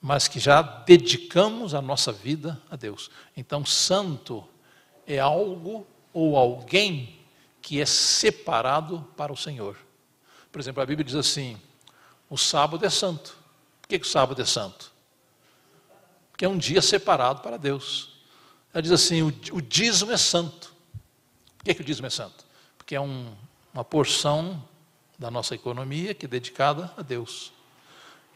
mas 0.00 0.26
que 0.26 0.40
já 0.40 0.62
dedicamos 0.62 1.74
a 1.74 1.80
nossa 1.80 2.10
vida 2.10 2.60
a 2.68 2.74
Deus. 2.74 3.08
Então, 3.36 3.64
santo 3.64 4.44
é 5.06 5.20
algo 5.20 5.86
ou 6.12 6.36
alguém 6.36 7.21
que 7.62 7.80
é 7.80 7.86
separado 7.86 9.08
para 9.16 9.32
o 9.32 9.36
Senhor. 9.36 9.76
Por 10.50 10.60
exemplo, 10.60 10.82
a 10.82 10.86
Bíblia 10.86 11.04
diz 11.04 11.14
assim: 11.14 11.58
o 12.28 12.36
sábado 12.36 12.84
é 12.84 12.90
santo. 12.90 13.34
Por 13.80 13.88
que, 13.88 13.98
que 13.98 14.06
o 14.06 14.10
sábado 14.10 14.42
é 14.42 14.44
santo? 14.44 14.92
Porque 16.30 16.44
é 16.44 16.48
um 16.48 16.58
dia 16.58 16.82
separado 16.82 17.40
para 17.40 17.56
Deus. 17.56 18.20
Ela 18.74 18.82
diz 18.82 18.92
assim: 18.92 19.22
o, 19.22 19.28
o 19.52 19.62
dízimo 19.62 20.12
é 20.12 20.18
santo. 20.18 20.74
Por 21.56 21.64
que, 21.64 21.74
que 21.74 21.80
o 21.80 21.84
dízimo 21.84 22.06
é 22.06 22.10
santo? 22.10 22.52
que 22.92 22.96
é 22.96 23.00
um, 23.00 23.32
uma 23.72 23.82
porção 23.82 24.62
da 25.18 25.30
nossa 25.30 25.54
economia 25.54 26.12
que 26.12 26.26
é 26.26 26.28
dedicada 26.28 26.92
a 26.94 27.00
Deus. 27.00 27.54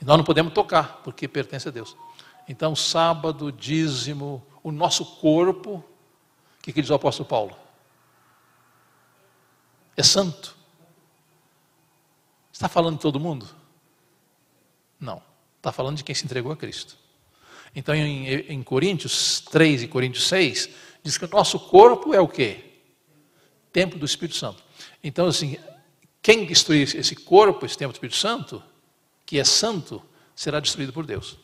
E 0.01 0.05
nós 0.05 0.17
não 0.17 0.25
podemos 0.25 0.55
tocar, 0.55 1.03
porque 1.05 1.29
pertence 1.29 1.69
a 1.69 1.71
Deus. 1.71 1.95
Então, 2.49 2.75
sábado, 2.75 3.53
dízimo, 3.53 4.43
o 4.62 4.73
nosso 4.73 5.05
corpo, 5.05 5.75
o 5.75 6.62
que, 6.62 6.73
que 6.73 6.81
diz 6.81 6.91
o 6.91 6.95
apóstolo 6.95 7.29
Paulo? 7.29 7.55
É 9.96 10.02
santo. 10.02 10.56
Está 12.52 12.68
falando 12.68 12.96
de 12.96 13.02
todo 13.02 13.20
mundo? 13.20 13.48
Não. 14.98 15.22
Está 15.56 15.72
falando 15.72 15.96
de 15.96 16.04
quem 16.04 16.14
se 16.14 16.24
entregou 16.24 16.52
a 16.52 16.56
Cristo. 16.56 16.96
Então, 17.74 17.94
em, 17.94 18.28
em 18.28 18.62
Coríntios 18.62 19.40
3 19.40 19.82
e 19.82 19.88
Coríntios 19.88 20.26
6, 20.28 20.70
diz 21.02 21.18
que 21.18 21.24
o 21.24 21.28
nosso 21.28 21.59
corpo 21.59 22.14
é 22.14 22.20
o 22.20 22.28
quê? 22.28 22.66
templo 23.76 23.98
do 23.98 24.06
Espírito 24.06 24.38
Santo. 24.38 24.64
Então, 25.04 25.26
assim, 25.26 25.59
quem 26.22 26.46
destruir 26.46 26.96
esse 26.96 27.14
corpo, 27.14 27.66
esse 27.66 27.76
templo 27.76 27.92
do 27.92 27.96
Espírito 27.96 28.16
Santo, 28.16 28.62
que 29.26 29.38
é 29.38 29.44
santo, 29.44 30.02
será 30.35 30.61
destruído 30.61 30.94
por 30.94 31.04
Deus. 31.04 31.37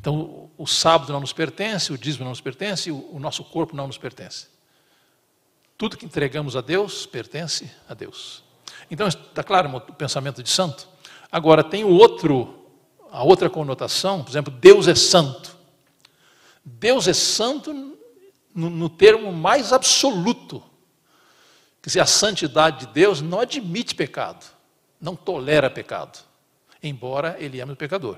Então, 0.00 0.50
o 0.56 0.66
sábado 0.66 1.12
não 1.12 1.20
nos 1.20 1.34
pertence, 1.34 1.92
o 1.92 1.98
dízimo 1.98 2.24
não 2.24 2.30
nos 2.30 2.40
pertence, 2.40 2.90
o 2.90 3.18
nosso 3.18 3.44
corpo 3.44 3.76
não 3.76 3.86
nos 3.86 3.98
pertence. 3.98 4.46
Tudo 5.76 5.96
que 5.96 6.06
entregamos 6.06 6.56
a 6.56 6.60
Deus 6.60 7.06
pertence 7.06 7.70
a 7.88 7.94
Deus. 7.94 8.42
Então, 8.90 9.08
está 9.08 9.42
claro 9.42 9.74
o 9.76 9.80
pensamento 9.80 10.42
de 10.42 10.50
santo? 10.50 10.88
Agora, 11.30 11.64
tem 11.64 11.84
o 11.84 11.90
outro, 11.90 12.66
a 13.10 13.22
outra 13.24 13.50
conotação, 13.50 14.22
por 14.22 14.30
exemplo, 14.30 14.52
Deus 14.52 14.88
é 14.88 14.94
santo. 14.94 15.56
Deus 16.64 17.08
é 17.08 17.12
santo 17.12 17.72
no, 18.54 18.70
no 18.70 18.88
termo 18.88 19.32
mais 19.32 19.72
absoluto 19.72 20.62
Quer 21.84 21.90
dizer, 21.90 22.00
a 22.00 22.06
santidade 22.06 22.86
de 22.86 22.94
Deus 22.94 23.20
não 23.20 23.40
admite 23.40 23.94
pecado, 23.94 24.42
não 24.98 25.14
tolera 25.14 25.68
pecado, 25.68 26.18
embora 26.82 27.36
ele 27.38 27.60
ame 27.60 27.74
o 27.74 27.76
pecador. 27.76 28.16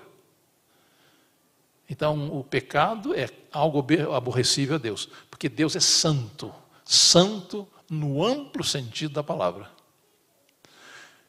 Então, 1.91 2.29
o 2.29 2.45
pecado 2.45 3.13
é 3.13 3.29
algo 3.51 3.85
aborrecível 4.15 4.77
a 4.77 4.79
Deus, 4.79 5.09
porque 5.29 5.49
Deus 5.49 5.75
é 5.75 5.81
santo, 5.81 6.55
santo 6.87 7.69
no 7.91 8.25
amplo 8.25 8.65
sentido 8.65 9.15
da 9.15 9.23
palavra. 9.23 9.69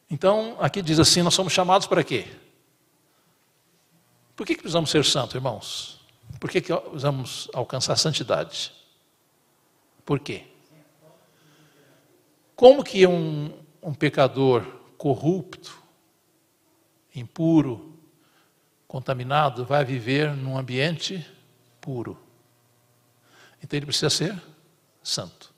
Então, 0.09 0.55
aqui 0.59 0.81
diz 0.81 0.99
assim: 0.99 1.21
nós 1.21 1.33
somos 1.33 1.51
chamados 1.51 1.87
para 1.87 2.03
quê? 2.03 2.27
Por 4.35 4.45
que, 4.45 4.53
que 4.53 4.61
precisamos 4.61 4.91
ser 4.91 5.03
santos, 5.03 5.35
irmãos? 5.35 5.99
Por 6.39 6.49
que, 6.49 6.61
que 6.61 6.73
precisamos 6.73 7.49
alcançar 7.53 7.95
santidade? 7.97 8.71
Por 10.05 10.19
quê? 10.19 10.45
Como 12.55 12.83
que 12.83 13.05
um, 13.05 13.51
um 13.81 13.93
pecador 13.93 14.63
corrupto, 14.97 15.81
impuro, 17.13 17.93
contaminado, 18.87 19.65
vai 19.65 19.83
viver 19.83 20.35
num 20.35 20.57
ambiente 20.57 21.25
puro? 21.81 22.17
Então 23.61 23.77
ele 23.77 23.87
precisa 23.87 24.09
ser 24.09 24.41
santo. 25.07 25.53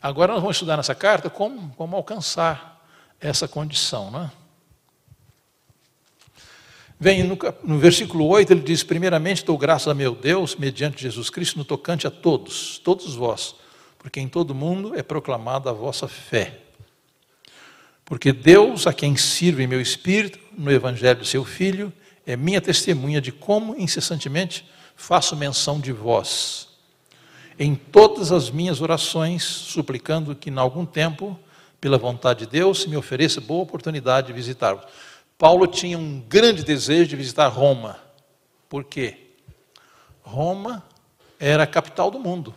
Agora 0.00 0.32
nós 0.32 0.40
vamos 0.40 0.56
estudar 0.56 0.76
nessa 0.76 0.94
carta 0.94 1.28
como, 1.28 1.70
como 1.76 1.96
alcançar 1.96 2.86
essa 3.20 3.48
condição. 3.48 4.10
Né? 4.10 4.30
Vem 6.98 7.22
no, 7.24 7.38
no, 7.64 7.78
versículo 7.78 8.26
8, 8.26 8.52
ele 8.52 8.60
diz: 8.60 8.82
Primeiramente 8.82 9.44
dou 9.44 9.58
graças 9.58 9.88
a 9.88 9.94
meu 9.94 10.14
Deus, 10.14 10.54
mediante 10.56 11.02
Jesus 11.02 11.30
Cristo, 11.30 11.58
no 11.58 11.64
tocante 11.64 12.06
a 12.06 12.10
todos, 12.10 12.78
todos 12.78 13.14
vós 13.14 13.56
porque 14.06 14.20
em 14.20 14.28
todo 14.28 14.54
mundo 14.54 14.94
é 14.94 15.02
proclamada 15.02 15.70
a 15.70 15.72
vossa 15.72 16.06
fé. 16.06 16.60
Porque 18.04 18.32
Deus, 18.32 18.86
a 18.86 18.92
quem 18.92 19.16
sirvo 19.16 19.62
em 19.62 19.66
meu 19.66 19.80
espírito, 19.80 20.38
no 20.56 20.70
Evangelho 20.70 21.18
do 21.18 21.24
seu 21.24 21.44
Filho, 21.44 21.92
é 22.24 22.36
minha 22.36 22.60
testemunha 22.60 23.20
de 23.20 23.32
como 23.32 23.74
incessantemente 23.76 24.64
faço 24.94 25.34
menção 25.34 25.80
de 25.80 25.90
vós. 25.90 26.65
Em 27.58 27.74
todas 27.74 28.32
as 28.32 28.50
minhas 28.50 28.80
orações, 28.80 29.42
suplicando 29.42 30.34
que, 30.34 30.50
em 30.50 30.58
algum 30.58 30.84
tempo, 30.84 31.38
pela 31.80 31.96
vontade 31.96 32.40
de 32.40 32.46
Deus, 32.46 32.82
se 32.82 32.88
me 32.88 32.96
ofereça 32.96 33.40
boa 33.40 33.62
oportunidade 33.62 34.26
de 34.28 34.32
visitar-vos. 34.32 34.84
Paulo 35.38 35.66
tinha 35.66 35.98
um 35.98 36.20
grande 36.20 36.62
desejo 36.64 37.10
de 37.10 37.16
visitar 37.16 37.48
Roma. 37.48 37.98
Por 38.68 38.84
quê? 38.84 39.18
Roma 40.22 40.82
era 41.38 41.62
a 41.62 41.66
capital 41.66 42.10
do 42.10 42.18
mundo. 42.18 42.54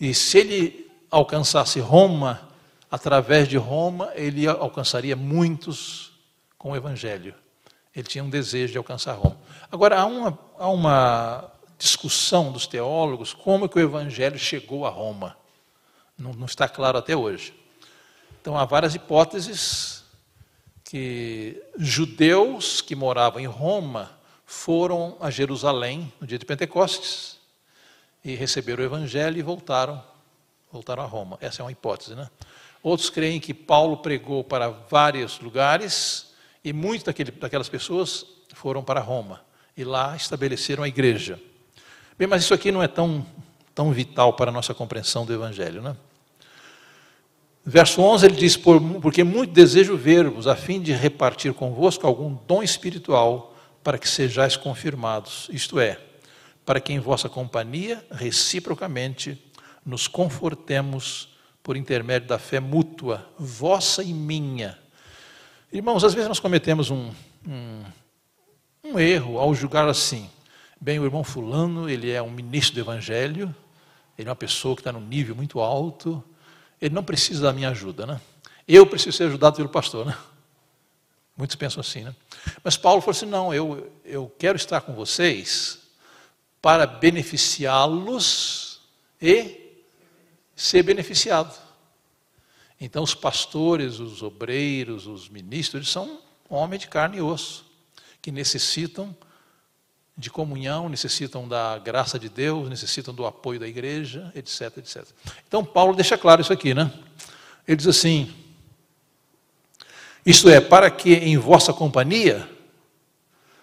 E 0.00 0.14
se 0.14 0.38
ele 0.38 0.90
alcançasse 1.10 1.78
Roma, 1.80 2.48
através 2.90 3.46
de 3.46 3.56
Roma, 3.56 4.10
ele 4.14 4.46
alcançaria 4.46 5.14
muitos 5.14 6.12
com 6.56 6.72
o 6.72 6.76
Evangelho. 6.76 7.34
Ele 7.94 8.06
tinha 8.06 8.24
um 8.24 8.30
desejo 8.30 8.72
de 8.72 8.78
alcançar 8.78 9.14
Roma. 9.14 9.36
Agora, 9.70 10.00
há 10.00 10.06
uma, 10.06 10.38
há 10.58 10.68
uma 10.68 11.52
discussão 11.80 12.52
dos 12.52 12.66
teólogos 12.66 13.32
como 13.32 13.66
que 13.66 13.78
o 13.78 13.80
Evangelho 13.80 14.38
chegou 14.38 14.86
a 14.86 14.90
Roma. 14.90 15.36
Não, 16.16 16.32
não 16.34 16.44
está 16.44 16.68
claro 16.68 16.98
até 16.98 17.16
hoje. 17.16 17.54
Então, 18.40 18.56
há 18.56 18.66
várias 18.66 18.94
hipóteses 18.94 20.04
que 20.84 21.62
judeus 21.78 22.82
que 22.82 22.94
moravam 22.94 23.40
em 23.40 23.46
Roma 23.46 24.10
foram 24.44 25.16
a 25.20 25.30
Jerusalém 25.30 26.12
no 26.20 26.26
dia 26.26 26.38
de 26.38 26.44
Pentecostes 26.44 27.38
e 28.22 28.34
receberam 28.34 28.82
o 28.82 28.86
Evangelho 28.86 29.38
e 29.38 29.42
voltaram, 29.42 30.02
voltaram 30.70 31.02
a 31.02 31.06
Roma. 31.06 31.38
Essa 31.40 31.62
é 31.62 31.64
uma 31.64 31.72
hipótese, 31.72 32.14
né? 32.14 32.28
Outros 32.82 33.08
creem 33.08 33.40
que 33.40 33.54
Paulo 33.54 33.98
pregou 33.98 34.44
para 34.44 34.68
vários 34.68 35.38
lugares 35.40 36.34
e 36.62 36.72
muitas 36.72 37.14
daquelas 37.38 37.68
pessoas 37.68 38.26
foram 38.54 38.82
para 38.82 39.00
Roma 39.00 39.42
e 39.76 39.84
lá 39.84 40.14
estabeleceram 40.14 40.82
a 40.82 40.88
igreja. 40.88 41.40
Bem, 42.20 42.28
mas 42.28 42.42
isso 42.42 42.52
aqui 42.52 42.70
não 42.70 42.82
é 42.82 42.86
tão, 42.86 43.24
tão 43.74 43.90
vital 43.94 44.34
para 44.34 44.50
a 44.50 44.52
nossa 44.52 44.74
compreensão 44.74 45.24
do 45.24 45.32
Evangelho, 45.32 45.80
né? 45.80 45.96
Verso 47.64 48.02
11 48.02 48.26
ele 48.26 48.36
diz: 48.36 48.58
Porque 48.58 49.24
muito 49.24 49.54
desejo 49.54 49.96
ver-vos, 49.96 50.46
a 50.46 50.54
fim 50.54 50.82
de 50.82 50.92
repartir 50.92 51.54
convosco 51.54 52.06
algum 52.06 52.36
dom 52.46 52.62
espiritual, 52.62 53.56
para 53.82 53.96
que 53.96 54.06
sejais 54.06 54.54
confirmados, 54.54 55.48
isto 55.50 55.80
é, 55.80 55.98
para 56.66 56.78
que 56.78 56.92
em 56.92 56.98
vossa 56.98 57.26
companhia, 57.26 58.04
reciprocamente, 58.10 59.42
nos 59.82 60.06
confortemos 60.06 61.30
por 61.62 61.74
intermédio 61.74 62.28
da 62.28 62.38
fé 62.38 62.60
mútua, 62.60 63.26
vossa 63.38 64.02
e 64.02 64.12
minha. 64.12 64.78
Irmãos, 65.72 66.04
às 66.04 66.12
vezes 66.12 66.28
nós 66.28 66.38
cometemos 66.38 66.90
um, 66.90 67.10
um, 67.48 67.82
um 68.84 68.98
erro 68.98 69.38
ao 69.38 69.54
julgar 69.54 69.88
assim. 69.88 70.28
Bem, 70.82 70.98
o 70.98 71.04
irmão 71.04 71.22
Fulano, 71.22 71.90
ele 71.90 72.10
é 72.10 72.22
um 72.22 72.30
ministro 72.30 72.76
do 72.76 72.80
Evangelho, 72.80 73.54
ele 74.16 74.26
é 74.26 74.30
uma 74.30 74.36
pessoa 74.36 74.74
que 74.74 74.80
está 74.80 74.90
num 74.90 75.06
nível 75.06 75.36
muito 75.36 75.60
alto, 75.60 76.24
ele 76.80 76.94
não 76.94 77.04
precisa 77.04 77.42
da 77.42 77.52
minha 77.52 77.68
ajuda, 77.68 78.06
né? 78.06 78.18
Eu 78.66 78.86
preciso 78.86 79.14
ser 79.14 79.24
ajudado 79.24 79.56
pelo 79.56 79.68
pastor, 79.68 80.06
né? 80.06 80.16
Muitos 81.36 81.54
pensam 81.54 81.82
assim, 81.82 82.04
né? 82.04 82.16
Mas 82.64 82.78
Paulo 82.78 83.02
falou 83.02 83.10
assim: 83.10 83.26
não, 83.26 83.52
eu, 83.52 83.92
eu 84.06 84.34
quero 84.38 84.56
estar 84.56 84.80
com 84.80 84.94
vocês 84.94 85.80
para 86.62 86.86
beneficiá-los 86.86 88.80
e 89.20 89.82
ser 90.56 90.82
beneficiado. 90.82 91.54
Então, 92.80 93.02
os 93.02 93.14
pastores, 93.14 94.00
os 94.00 94.22
obreiros, 94.22 95.06
os 95.06 95.28
ministros, 95.28 95.74
eles 95.74 95.90
são 95.90 96.22
homens 96.48 96.80
de 96.80 96.88
carne 96.88 97.18
e 97.18 97.20
osso, 97.20 97.66
que 98.22 98.32
necessitam 98.32 99.14
de 100.20 100.30
comunhão, 100.30 100.90
necessitam 100.90 101.48
da 101.48 101.78
graça 101.78 102.18
de 102.18 102.28
Deus, 102.28 102.68
necessitam 102.68 103.14
do 103.14 103.24
apoio 103.24 103.58
da 103.58 103.66
igreja, 103.66 104.30
etc, 104.34 104.76
etc. 104.76 105.04
Então, 105.48 105.64
Paulo 105.64 105.94
deixa 105.94 106.18
claro 106.18 106.42
isso 106.42 106.52
aqui, 106.52 106.74
né? 106.74 106.92
Ele 107.66 107.78
diz 107.78 107.86
assim: 107.86 108.30
Isto 110.24 110.50
é, 110.50 110.60
para 110.60 110.90
que 110.90 111.14
em 111.14 111.38
vossa 111.38 111.72
companhia, 111.72 112.46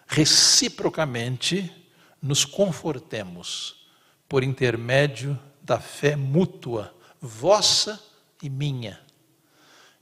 reciprocamente, 0.08 1.72
nos 2.20 2.44
confortemos 2.44 3.88
por 4.28 4.44
intermédio 4.44 5.40
da 5.62 5.80
fé 5.80 6.16
mútua, 6.16 6.92
vossa 7.22 8.02
e 8.42 8.50
minha. 8.50 9.00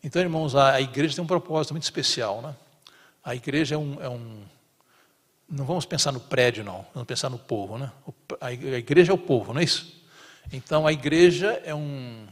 Então, 0.02 0.22
irmãos, 0.22 0.56
a, 0.56 0.80
igreja 0.80 1.16
tem 1.16 1.24
um 1.24 1.28
propósito 1.28 1.74
muito 1.74 1.84
especial, 1.84 2.42
né? 2.42 2.56
A 3.22 3.36
igreja 3.36 3.76
é 3.76 3.78
um, 3.78 4.02
é 4.02 4.08
um 4.08 4.44
não 5.50 5.66
vamos 5.66 5.86
pensar 5.86 6.12
no 6.12 6.20
prédio, 6.20 6.64
não, 6.64 6.86
vamos 6.94 7.08
pensar 7.08 7.30
no 7.30 7.38
povo, 7.38 7.78
né? 7.78 7.92
A 8.42 8.52
igreja 8.52 9.12
é 9.12 9.16
o 9.16 9.18
povo, 9.18 9.54
não 9.54 9.62
é 9.62 9.64
isso? 9.64 10.04
Então, 10.52 10.86
a 10.86 10.94
igreja 10.94 11.62
é 11.64 11.74
um 11.74 12.28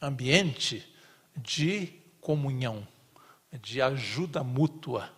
ambiente 0.00 0.86
de 1.36 1.92
comunhão, 2.20 2.86
de 3.62 3.80
ajuda 3.80 4.42
mútua. 4.42 5.10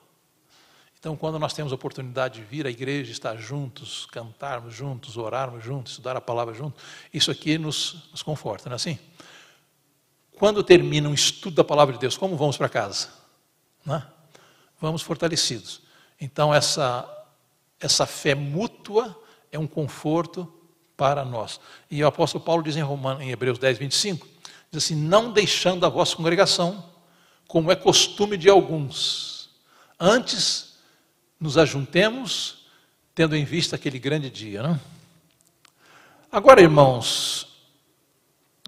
Então, 0.98 1.16
quando 1.16 1.38
nós 1.38 1.52
temos 1.52 1.72
a 1.72 1.74
oportunidade 1.74 2.40
de 2.40 2.46
vir 2.46 2.66
à 2.66 2.70
igreja, 2.70 3.12
estar 3.12 3.36
juntos, 3.36 4.06
cantarmos 4.06 4.74
juntos, 4.74 5.16
orarmos 5.16 5.64
juntos, 5.64 5.92
estudar 5.92 6.16
a 6.16 6.20
palavra 6.20 6.54
juntos, 6.54 6.82
isso 7.12 7.30
aqui 7.30 7.58
nos, 7.58 8.08
nos 8.10 8.22
conforta, 8.22 8.68
não 8.68 8.74
é 8.74 8.76
assim? 8.76 8.98
Quando 10.36 10.62
termina 10.62 11.08
um 11.08 11.14
estudo 11.14 11.54
da 11.54 11.64
palavra 11.64 11.94
de 11.94 12.00
Deus, 12.00 12.16
como 12.16 12.36
vamos 12.36 12.56
para 12.56 12.68
casa? 12.68 13.08
É? 13.88 14.02
Vamos 14.80 15.00
fortalecidos. 15.00 15.80
Então, 16.20 16.52
essa, 16.52 17.08
essa 17.80 18.06
fé 18.06 18.34
mútua 18.34 19.18
é 19.52 19.58
um 19.58 19.66
conforto 19.66 20.52
para 20.96 21.24
nós. 21.24 21.60
E 21.90 22.02
o 22.02 22.06
apóstolo 22.06 22.42
Paulo 22.42 22.62
diz 22.62 22.76
em, 22.76 22.82
Romano, 22.82 23.22
em 23.22 23.30
Hebreus 23.30 23.58
10, 23.58 23.78
25, 23.78 24.26
diz 24.70 24.84
assim, 24.84 24.96
não 24.96 25.32
deixando 25.32 25.84
a 25.84 25.88
vossa 25.88 26.16
congregação, 26.16 26.84
como 27.46 27.70
é 27.70 27.76
costume 27.76 28.36
de 28.36 28.48
alguns, 28.48 29.50
antes 30.00 30.78
nos 31.38 31.58
ajuntemos, 31.58 32.66
tendo 33.14 33.36
em 33.36 33.44
vista 33.44 33.76
aquele 33.76 33.98
grande 33.98 34.30
dia. 34.30 34.62
Não? 34.62 34.80
Agora, 36.30 36.60
irmãos, 36.60 37.46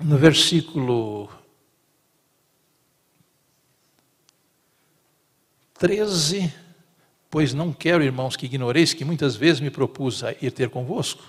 no 0.00 0.16
versículo 0.16 1.28
13, 5.74 6.52
pois 7.30 7.52
não 7.52 7.72
quero, 7.72 8.02
irmãos, 8.02 8.36
que 8.36 8.46
ignoreis 8.46 8.94
que 8.94 9.04
muitas 9.04 9.36
vezes 9.36 9.60
me 9.60 9.70
propus 9.70 10.24
a 10.24 10.32
ir 10.40 10.50
ter 10.50 10.70
convosco, 10.70 11.22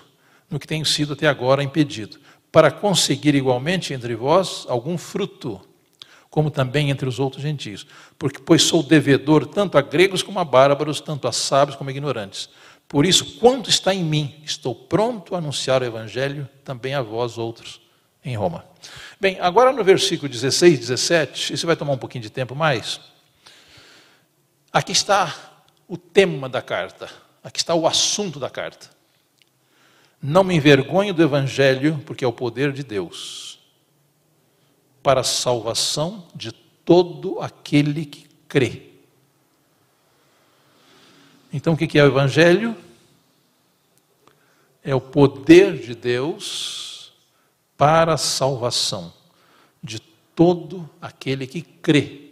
no 0.48 0.58
que 0.58 0.66
tenho 0.66 0.84
sido 0.84 1.12
até 1.12 1.26
agora 1.26 1.62
impedido, 1.62 2.18
para 2.50 2.70
conseguir 2.70 3.34
igualmente 3.34 3.94
entre 3.94 4.14
vós 4.14 4.64
algum 4.68 4.98
fruto 4.98 5.60
como 6.30 6.50
também 6.50 6.90
entre 6.90 7.08
os 7.08 7.18
outros 7.18 7.42
gentios. 7.42 7.84
Porque, 8.16 8.38
pois 8.38 8.62
sou 8.62 8.82
devedor 8.82 9.44
tanto 9.46 9.76
a 9.76 9.82
gregos 9.82 10.22
como 10.22 10.38
a 10.38 10.44
bárbaros, 10.44 11.00
tanto 11.00 11.26
a 11.26 11.32
sábios 11.32 11.76
como 11.76 11.90
a 11.90 11.92
ignorantes. 11.92 12.48
Por 12.86 13.04
isso, 13.04 13.38
quanto 13.38 13.68
está 13.68 13.92
em 13.92 14.02
mim, 14.02 14.40
estou 14.44 14.74
pronto 14.74 15.34
a 15.34 15.38
anunciar 15.38 15.82
o 15.82 15.84
evangelho 15.84 16.48
também 16.64 16.94
a 16.94 17.02
vós 17.02 17.36
outros 17.36 17.80
em 18.24 18.36
Roma. 18.36 18.64
Bem, 19.20 19.38
agora 19.40 19.72
no 19.72 19.82
versículo 19.82 20.28
16, 20.28 20.78
17, 20.78 21.54
isso 21.54 21.66
vai 21.66 21.76
tomar 21.76 21.92
um 21.92 21.98
pouquinho 21.98 22.22
de 22.22 22.30
tempo 22.30 22.54
mais. 22.54 23.00
Aqui 24.72 24.92
está 24.92 25.49
o 25.90 25.98
tema 25.98 26.48
da 26.48 26.62
carta, 26.62 27.10
aqui 27.42 27.58
está 27.58 27.74
o 27.74 27.84
assunto 27.84 28.38
da 28.38 28.48
carta. 28.48 28.88
Não 30.22 30.44
me 30.44 30.54
envergonho 30.54 31.12
do 31.12 31.20
evangelho, 31.20 32.00
porque 32.06 32.24
é 32.24 32.28
o 32.28 32.32
poder 32.32 32.72
de 32.72 32.84
Deus 32.84 33.58
para 35.02 35.22
a 35.22 35.24
salvação 35.24 36.28
de 36.32 36.52
todo 36.52 37.40
aquele 37.40 38.06
que 38.06 38.28
crê. 38.46 38.82
Então, 41.52 41.72
o 41.72 41.76
que 41.76 41.98
é 41.98 42.04
o 42.04 42.06
Evangelho? 42.06 42.76
É 44.84 44.94
o 44.94 45.00
poder 45.00 45.76
de 45.76 45.96
Deus 45.96 47.12
para 47.76 48.14
a 48.14 48.16
salvação 48.16 49.12
de 49.82 49.98
todo 49.98 50.88
aquele 51.02 51.48
que 51.48 51.60
crê. 51.60 52.29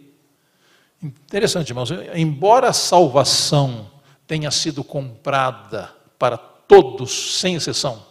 Interessante, 1.01 1.69
irmãos, 1.69 1.89
embora 2.13 2.69
a 2.69 2.73
salvação 2.73 3.89
tenha 4.27 4.51
sido 4.51 4.83
comprada 4.83 5.93
para 6.17 6.37
todos, 6.37 7.39
sem 7.39 7.55
exceção, 7.55 8.05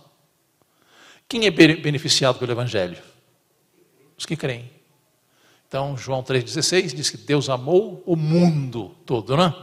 quem 1.29 1.46
é 1.46 1.51
beneficiado 1.51 2.38
pelo 2.38 2.53
Evangelho? 2.53 3.03
os 4.18 4.27
que 4.27 4.37
creem. 4.37 4.68
Então, 5.68 5.96
João 5.96 6.22
3,16 6.22 6.94
diz 6.94 7.09
que 7.09 7.16
Deus 7.16 7.48
amou 7.48 8.03
o 8.05 8.16
mundo 8.16 8.96
todo, 9.07 9.37
né? 9.37 9.55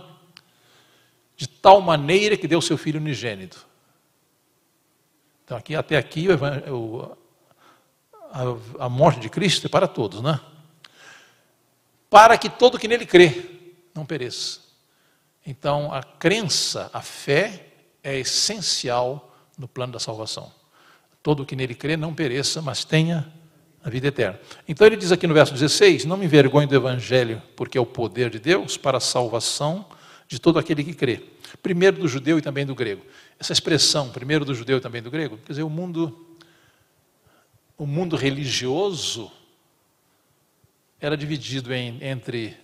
De 1.35 1.47
tal 1.47 1.81
maneira 1.81 2.37
que 2.37 2.47
deu 2.47 2.61
seu 2.61 2.77
Filho 2.77 2.99
unigênito. 2.99 3.67
Então, 5.43 5.57
aqui, 5.57 5.75
até 5.75 5.97
aqui, 5.97 6.27
a, 8.31 8.85
a, 8.85 8.89
morte 8.89 9.19
de 9.19 9.29
Cristo 9.29 9.67
é 9.67 9.69
para 9.69 9.87
todos, 9.87 10.21
né? 10.21 10.39
Para 12.15 12.37
que 12.37 12.49
todo 12.49 12.79
que 12.79 12.87
nele 12.87 13.05
crê 13.05 13.43
não 13.93 14.05
pereça. 14.05 14.61
Então, 15.45 15.93
a 15.93 16.01
crença, 16.01 16.89
a 16.93 17.01
fé, 17.01 17.67
é 18.01 18.17
essencial 18.17 19.35
no 19.57 19.67
plano 19.67 19.91
da 19.91 19.99
salvação. 19.99 20.49
Todo 21.21 21.45
que 21.45 21.57
nele 21.57 21.75
crê 21.75 21.97
não 21.97 22.15
pereça, 22.15 22.61
mas 22.61 22.85
tenha 22.85 23.29
A 23.83 23.89
vida 23.89 24.07
eterna. 24.07 24.39
Então 24.65 24.87
ele 24.87 24.95
diz 24.95 25.11
aqui 25.11 25.27
no 25.27 25.33
verso 25.33 25.51
16: 25.51 26.05
Não 26.05 26.15
me 26.15 26.23
envergonhe 26.23 26.65
do 26.65 26.73
evangelho, 26.73 27.41
porque 27.53 27.77
é 27.77 27.81
o 27.81 27.85
poder 27.85 28.29
de 28.29 28.39
Deus 28.39 28.77
para 28.77 28.97
a 28.97 29.01
salvação 29.01 29.85
de 30.25 30.39
todo 30.39 30.57
aquele 30.57 30.85
que 30.85 30.93
crê. 30.93 31.21
Primeiro 31.61 31.97
do 31.97 32.07
judeu 32.07 32.37
e 32.39 32.41
também 32.41 32.65
do 32.65 32.73
grego. 32.73 33.05
Essa 33.37 33.51
expressão, 33.51 34.09
primeiro 34.09 34.45
do 34.45 34.55
judeu 34.55 34.77
e 34.77 34.81
também 34.81 35.01
do 35.01 35.11
grego, 35.11 35.37
quer 35.45 35.51
dizer, 35.51 35.63
o 35.63 35.69
mundo, 35.69 36.37
o 37.77 37.85
mundo 37.85 38.15
religioso 38.15 39.29
era 41.05 41.15
dividido 41.15 41.71
em, 41.73 42.03
entre 42.03 42.57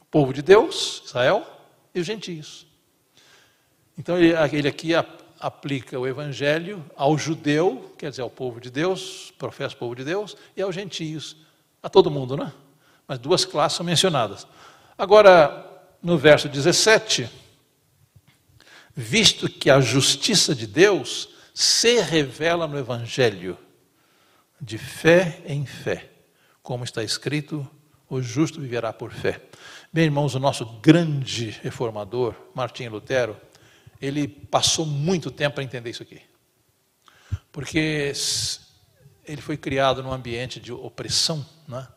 o 0.00 0.04
povo 0.06 0.32
de 0.32 0.40
Deus, 0.40 1.02
Israel, 1.04 1.46
e 1.94 2.00
os 2.00 2.06
gentios. 2.06 2.66
Então 3.98 4.16
ele, 4.16 4.32
ele 4.52 4.68
aqui 4.68 4.92
aplica 5.38 6.00
o 6.00 6.06
evangelho 6.06 6.82
ao 6.96 7.18
judeu, 7.18 7.94
quer 7.98 8.08
dizer, 8.08 8.22
ao 8.22 8.30
povo 8.30 8.58
de 8.58 8.70
Deus, 8.70 9.32
professa 9.38 9.74
o 9.74 9.78
povo 9.78 9.94
de 9.94 10.02
Deus, 10.02 10.34
e 10.56 10.62
aos 10.62 10.74
gentios, 10.74 11.36
a 11.82 11.90
todo 11.90 12.10
mundo, 12.10 12.36
né? 12.36 12.50
Mas 13.06 13.18
duas 13.18 13.44
classes 13.44 13.76
são 13.76 13.84
mencionadas. 13.84 14.46
Agora, 14.96 15.70
no 16.02 16.16
verso 16.16 16.48
17, 16.48 17.28
visto 18.96 19.46
que 19.46 19.68
a 19.68 19.80
justiça 19.80 20.54
de 20.54 20.66
Deus 20.66 21.28
se 21.52 22.00
revela 22.00 22.66
no 22.66 22.78
evangelho, 22.78 23.58
de 24.58 24.78
fé 24.78 25.42
em 25.44 25.66
fé, 25.66 26.10
como 26.62 26.82
está 26.82 27.02
escrito, 27.02 27.68
o 28.08 28.20
justo 28.20 28.60
viverá 28.60 28.92
por 28.92 29.12
fé. 29.12 29.40
Bem, 29.92 30.04
irmãos, 30.04 30.34
o 30.34 30.38
nosso 30.38 30.64
grande 30.80 31.50
reformador, 31.62 32.34
Martim 32.54 32.88
Lutero, 32.88 33.36
ele 34.00 34.28
passou 34.28 34.84
muito 34.84 35.30
tempo 35.30 35.54
para 35.56 35.64
entender 35.64 35.90
isso 35.90 36.02
aqui. 36.02 36.20
Porque 37.50 38.12
ele 39.24 39.40
foi 39.40 39.56
criado 39.56 40.02
num 40.02 40.12
ambiente 40.12 40.60
de 40.60 40.72
opressão, 40.72 41.44
né? 41.66 41.88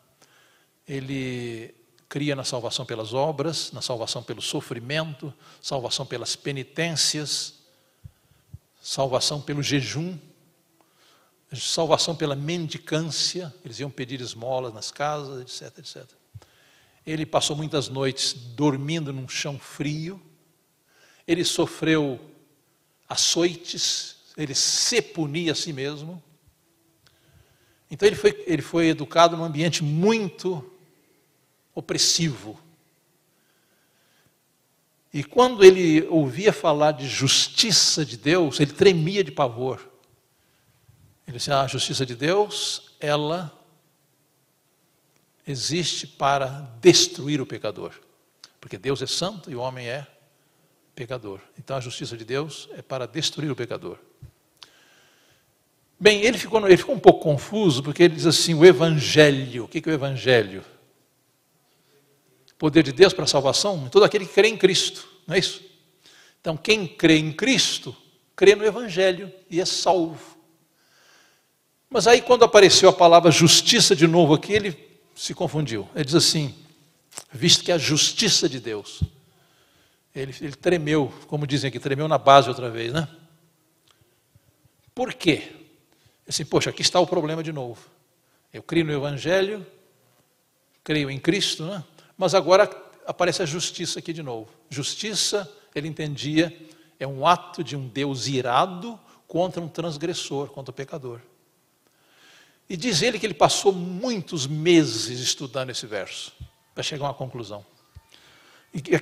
ele 0.86 1.74
cria 2.08 2.34
na 2.34 2.44
salvação 2.44 2.86
pelas 2.86 3.12
obras, 3.12 3.70
na 3.72 3.82
salvação 3.82 4.22
pelo 4.22 4.40
sofrimento, 4.40 5.32
salvação 5.60 6.06
pelas 6.06 6.34
penitências, 6.34 7.54
salvação 8.80 9.40
pelo 9.40 9.62
jejum, 9.62 10.18
salvação 11.56 12.14
pela 12.14 12.36
mendicância, 12.36 13.54
eles 13.64 13.80
iam 13.80 13.90
pedir 13.90 14.20
esmolas 14.20 14.74
nas 14.74 14.90
casas, 14.90 15.40
etc, 15.40 15.78
etc. 15.78 16.04
Ele 17.06 17.24
passou 17.24 17.56
muitas 17.56 17.88
noites 17.88 18.34
dormindo 18.34 19.12
num 19.12 19.26
chão 19.26 19.58
frio, 19.58 20.20
ele 21.26 21.44
sofreu 21.44 22.20
açoites, 23.08 24.16
ele 24.36 24.54
se 24.54 25.00
punia 25.00 25.52
a 25.52 25.54
si 25.54 25.72
mesmo. 25.72 26.22
Então 27.90 28.06
ele 28.06 28.16
foi, 28.16 28.44
ele 28.46 28.62
foi 28.62 28.88
educado 28.88 29.36
num 29.36 29.44
ambiente 29.44 29.82
muito 29.82 30.70
opressivo. 31.74 32.60
E 35.12 35.24
quando 35.24 35.64
ele 35.64 36.06
ouvia 36.08 36.52
falar 36.52 36.92
de 36.92 37.08
justiça 37.08 38.04
de 38.04 38.16
Deus, 38.16 38.60
ele 38.60 38.72
tremia 38.72 39.24
de 39.24 39.32
pavor. 39.32 39.80
Ele 41.28 41.36
disse: 41.36 41.52
ah, 41.52 41.60
a 41.60 41.66
justiça 41.66 42.06
de 42.06 42.16
Deus, 42.16 42.90
ela 42.98 43.52
existe 45.46 46.06
para 46.06 46.46
destruir 46.80 47.38
o 47.40 47.46
pecador. 47.46 47.92
Porque 48.58 48.78
Deus 48.78 49.02
é 49.02 49.06
santo 49.06 49.50
e 49.50 49.54
o 49.54 49.60
homem 49.60 49.86
é 49.86 50.06
pecador. 50.94 51.40
Então 51.58 51.76
a 51.76 51.80
justiça 51.80 52.16
de 52.16 52.24
Deus 52.24 52.68
é 52.72 52.80
para 52.80 53.06
destruir 53.06 53.50
o 53.50 53.56
pecador. 53.56 53.98
Bem, 56.00 56.22
ele 56.22 56.38
ficou, 56.38 56.64
ele 56.66 56.76
ficou 56.76 56.94
um 56.94 56.98
pouco 56.98 57.20
confuso, 57.20 57.82
porque 57.82 58.04
ele 58.04 58.14
diz 58.14 58.26
assim: 58.26 58.54
o 58.54 58.64
Evangelho. 58.64 59.64
O 59.64 59.68
que 59.68 59.86
é 59.86 59.92
o 59.92 59.94
Evangelho? 59.94 60.64
Poder 62.58 62.82
de 62.82 62.92
Deus 62.92 63.12
para 63.12 63.24
a 63.24 63.28
salvação? 63.28 63.88
Todo 63.90 64.04
aquele 64.04 64.26
que 64.26 64.32
crê 64.32 64.48
em 64.48 64.56
Cristo, 64.56 65.06
não 65.26 65.34
é 65.34 65.38
isso? 65.38 65.62
Então, 66.40 66.56
quem 66.56 66.88
crê 66.88 67.18
em 67.18 67.32
Cristo, 67.32 67.94
crê 68.34 68.54
no 68.54 68.64
Evangelho 68.64 69.30
e 69.50 69.60
é 69.60 69.64
salvo. 69.66 70.37
Mas 71.90 72.06
aí, 72.06 72.20
quando 72.20 72.44
apareceu 72.44 72.88
a 72.88 72.92
palavra 72.92 73.30
justiça 73.30 73.96
de 73.96 74.06
novo 74.06 74.34
aqui, 74.34 74.52
ele 74.52 75.00
se 75.14 75.34
confundiu. 75.34 75.88
Ele 75.94 76.04
diz 76.04 76.14
assim: 76.14 76.54
visto 77.32 77.64
que 77.64 77.72
a 77.72 77.78
justiça 77.78 78.48
de 78.48 78.60
Deus 78.60 79.02
ele, 80.20 80.34
ele 80.40 80.54
tremeu, 80.54 81.12
como 81.26 81.46
dizem 81.46 81.68
aqui, 81.68 81.78
tremeu 81.78 82.08
na 82.08 82.18
base 82.18 82.48
outra 82.48 82.70
vez, 82.70 82.92
né? 82.92 83.08
Por 84.94 85.14
quê? 85.14 85.52
Assim, 86.26 86.44
poxa, 86.44 86.70
aqui 86.70 86.82
está 86.82 86.98
o 86.98 87.06
problema 87.06 87.42
de 87.42 87.52
novo. 87.52 87.86
Eu 88.52 88.62
creio 88.62 88.84
no 88.84 88.92
Evangelho, 88.92 89.64
creio 90.82 91.10
em 91.10 91.18
Cristo, 91.18 91.64
né? 91.64 91.84
mas 92.16 92.34
agora 92.34 92.68
aparece 93.06 93.42
a 93.42 93.46
justiça 93.46 94.00
aqui 94.00 94.12
de 94.12 94.22
novo. 94.22 94.48
Justiça, 94.68 95.50
ele 95.74 95.86
entendia, 95.86 96.56
é 96.98 97.06
um 97.06 97.26
ato 97.26 97.62
de 97.62 97.76
um 97.76 97.86
Deus 97.86 98.26
irado 98.26 98.98
contra 99.26 99.62
um 99.62 99.68
transgressor, 99.68 100.48
contra 100.48 100.70
o 100.70 100.74
pecador. 100.74 101.20
E 102.68 102.76
diz 102.76 103.00
ele 103.02 103.18
que 103.18 103.26
ele 103.26 103.34
passou 103.34 103.72
muitos 103.72 104.46
meses 104.46 105.20
estudando 105.20 105.70
esse 105.70 105.86
verso, 105.86 106.32
para 106.74 106.82
chegar 106.82 107.06
a 107.06 107.08
uma 107.08 107.14
conclusão. 107.14 107.64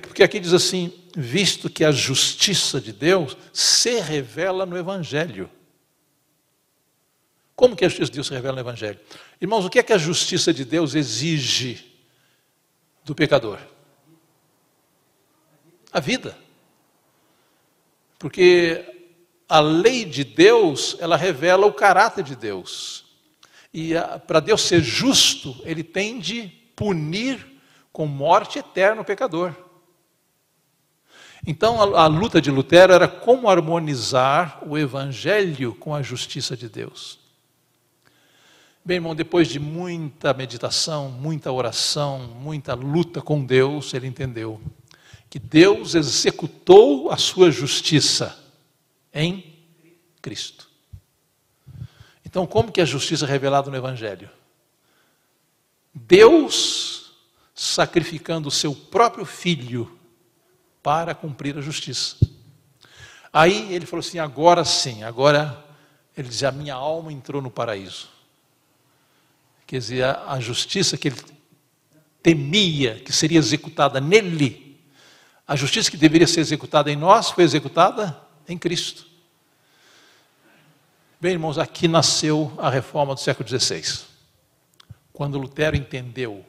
Porque 0.01 0.23
aqui 0.23 0.39
diz 0.39 0.53
assim: 0.53 0.93
visto 1.15 1.69
que 1.69 1.83
a 1.83 1.91
justiça 1.91 2.79
de 2.79 2.93
Deus 2.93 3.35
se 3.51 3.99
revela 3.99 4.65
no 4.65 4.77
Evangelho. 4.77 5.49
Como 7.55 7.75
que 7.75 7.83
a 7.83 7.89
justiça 7.89 8.11
de 8.11 8.15
Deus 8.15 8.27
se 8.27 8.33
revela 8.33 8.55
no 8.55 8.61
Evangelho? 8.61 8.99
Irmãos, 9.41 9.65
o 9.65 9.69
que 9.69 9.79
é 9.79 9.83
que 9.83 9.91
a 9.91 9.97
justiça 9.97 10.53
de 10.53 10.63
Deus 10.63 10.95
exige 10.95 11.99
do 13.03 13.13
pecador? 13.13 13.59
A 15.91 15.99
vida. 15.99 16.37
Porque 18.17 18.85
a 19.49 19.59
lei 19.59 20.05
de 20.05 20.23
Deus, 20.23 20.95
ela 20.99 21.17
revela 21.17 21.65
o 21.65 21.73
caráter 21.73 22.23
de 22.23 22.35
Deus. 22.35 23.06
E 23.79 23.91
para 24.25 24.39
Deus 24.39 24.63
ser 24.63 24.81
justo, 24.81 25.55
ele 25.63 25.83
tem 25.83 26.19
de 26.19 26.47
punir 26.75 27.45
com 27.93 28.07
morte 28.07 28.57
eterna 28.57 29.03
o 29.03 29.05
pecador. 29.05 29.53
Então 31.45 31.79
a, 31.95 32.05
a, 32.05 32.07
luta 32.07 32.41
de 32.41 32.49
Lutero 32.49 32.91
era 32.91 33.07
como 33.07 33.47
harmonizar 33.47 34.67
o 34.67 34.79
evangelho 34.79 35.75
com 35.75 35.93
a 35.93 36.01
justiça 36.01 36.57
de 36.57 36.67
Deus. 36.67 37.19
Bem, 38.83 38.95
irmão, 38.95 39.13
depois 39.13 39.47
de 39.47 39.59
muita 39.59 40.33
meditação, 40.33 41.11
muita 41.11 41.51
oração, 41.51 42.35
muita 42.41 42.73
luta 42.73 43.21
com 43.21 43.45
Deus, 43.45 43.93
ele 43.93 44.07
entendeu 44.07 44.59
que 45.29 45.37
Deus 45.37 45.93
executou 45.93 47.11
a 47.11 47.17
sua 47.17 47.51
justiça 47.51 48.43
em 49.13 49.53
Cristo. 50.19 50.66
Então, 52.27 52.45
como 52.45 52.73
que 52.73 52.81
a 52.81 52.85
justiça 52.85 53.25
é 53.25 53.29
revelada 53.29 53.71
no 53.71 53.77
Evangelho? 53.77 54.29
Deus 55.93 57.13
sacrificando 57.55 58.49
o 58.49 58.51
seu 58.51 58.75
próprio 58.75 59.23
filho 59.23 59.97
para 60.83 61.15
cumprir 61.15 61.57
a 61.57 61.61
justiça. 61.61 62.17
Aí 63.31 63.73
ele 63.73 63.85
falou 63.85 64.05
assim: 64.05 64.19
agora 64.19 64.65
sim, 64.65 65.03
agora 65.03 65.65
ele 66.17 66.27
diz: 66.27 66.43
a 66.43 66.51
minha 66.51 66.73
alma 66.73 67.13
entrou 67.13 67.41
no 67.41 67.49
paraíso. 67.49 68.09
Quer 69.65 69.77
dizer, 69.77 70.03
a 70.03 70.37
justiça 70.41 70.97
que 70.97 71.07
ele 71.07 71.17
temia 72.21 72.99
que 72.99 73.13
seria 73.13 73.39
executada 73.39 74.01
nele, 74.01 74.77
a 75.47 75.55
justiça 75.55 75.89
que 75.89 75.95
deveria 75.95 76.27
ser 76.27 76.41
executada 76.41 76.91
em 76.91 76.95
nós, 76.97 77.29
foi 77.29 77.45
executada 77.45 78.21
em 78.49 78.57
Cristo. 78.57 79.06
Bem, 81.19 81.31
irmãos, 81.31 81.57
aqui 81.57 81.87
nasceu 81.87 82.53
a 82.59 82.69
reforma 82.69 83.15
do 83.15 83.19
século 83.19 83.49
XVI. 83.49 84.05
Quando 85.11 85.39
Lutero 85.39 85.75
entendeu 85.75 86.45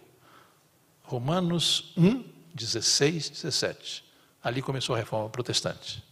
Romanos 1.05 1.91
1, 1.97 2.23
16, 2.55 3.31
17. 3.31 4.05
Ali 4.45 4.61
começou 4.61 4.95
a 4.95 4.99
reforma 4.99 5.31
protestante. 5.31 6.05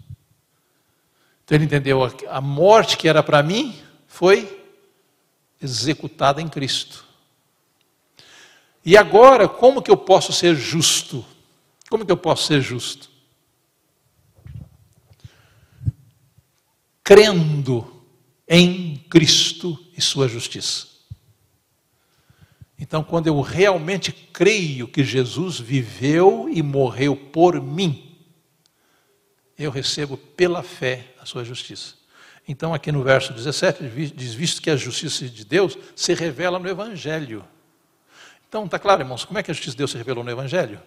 Então 1.45 1.55
ele 1.55 1.67
entendeu 1.67 2.01
a 2.31 2.41
morte 2.41 2.97
que 2.97 3.07
era 3.07 3.23
para 3.23 3.43
mim 3.43 3.79
foi 4.07 4.67
executada 5.61 6.41
em 6.41 6.49
Cristo. 6.49 7.05
E 8.83 8.97
agora, 8.97 9.47
como 9.47 9.83
que 9.83 9.91
eu 9.91 9.99
posso 9.99 10.33
ser 10.33 10.55
justo? 10.55 11.23
Como 11.91 12.07
que 12.07 12.13
eu 12.13 12.17
posso 12.17 12.45
ser 12.47 12.63
justo? 12.63 13.11
Crendo 17.05 17.96
em 18.49 18.97
Cristo 19.11 19.79
e 19.97 20.01
sua 20.01 20.29
justiça. 20.29 20.87
Então, 22.79 23.03
quando 23.03 23.27
eu 23.27 23.41
realmente 23.41 24.13
creio 24.13 24.87
que 24.87 25.03
Jesus 25.03 25.59
viveu 25.59 26.49
e 26.49 26.63
morreu 26.63 27.17
por 27.17 27.61
mim, 27.61 28.17
eu 29.59 29.71
recebo 29.71 30.17
pela 30.17 30.63
fé 30.63 31.15
a 31.19 31.25
sua 31.25 31.43
justiça. 31.43 31.95
Então, 32.47 32.75
aqui 32.75 32.93
no 32.93 33.03
verso 33.03 33.33
17, 33.33 33.89
diz: 34.15 34.35
Visto 34.35 34.61
que 34.61 34.71
a 34.71 34.77
justiça 34.77 35.27
de 35.29 35.45
Deus 35.45 35.77
se 35.97 36.13
revela 36.15 36.59
no 36.59 36.69
Evangelho. 36.69 37.45
Então, 38.49 38.67
está 38.67 38.79
claro, 38.79 39.03
irmãos, 39.03 39.25
como 39.25 39.39
é 39.39 39.43
que 39.43 39.51
a 39.51 39.55
justiça 39.55 39.73
de 39.73 39.79
Deus 39.79 39.91
se 39.91 39.97
revelou 39.97 40.23
no 40.23 40.31
Evangelho? 40.31 40.81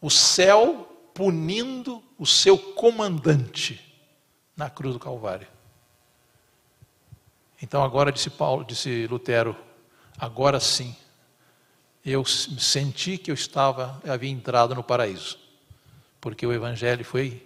O 0.00 0.10
céu 0.10 0.90
punindo 1.14 2.02
o 2.18 2.26
seu 2.26 2.58
comandante 2.58 3.80
na 4.56 4.68
cruz 4.68 4.92
do 4.92 5.00
Calvário. 5.00 5.53
Então, 7.64 7.82
agora, 7.82 8.12
disse 8.12 8.28
Paulo, 8.28 8.62
disse 8.62 9.06
Lutero, 9.06 9.56
agora 10.18 10.60
sim, 10.60 10.94
eu 12.04 12.22
senti 12.26 13.16
que 13.16 13.30
eu 13.30 13.34
estava, 13.34 14.02
havia 14.06 14.28
entrado 14.28 14.74
no 14.74 14.84
paraíso, 14.84 15.38
porque 16.20 16.46
o 16.46 16.52
Evangelho 16.52 17.02
foi 17.06 17.42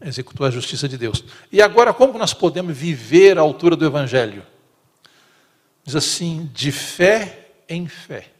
executou 0.00 0.44
a 0.44 0.50
justiça 0.50 0.88
de 0.88 0.98
Deus. 0.98 1.22
E 1.52 1.62
agora, 1.62 1.94
como 1.94 2.18
nós 2.18 2.34
podemos 2.34 2.76
viver 2.76 3.38
à 3.38 3.42
altura 3.42 3.76
do 3.76 3.86
Evangelho? 3.86 4.44
Diz 5.84 5.94
assim: 5.94 6.50
de 6.52 6.72
fé 6.72 7.52
em 7.68 7.86
fé. 7.86 8.32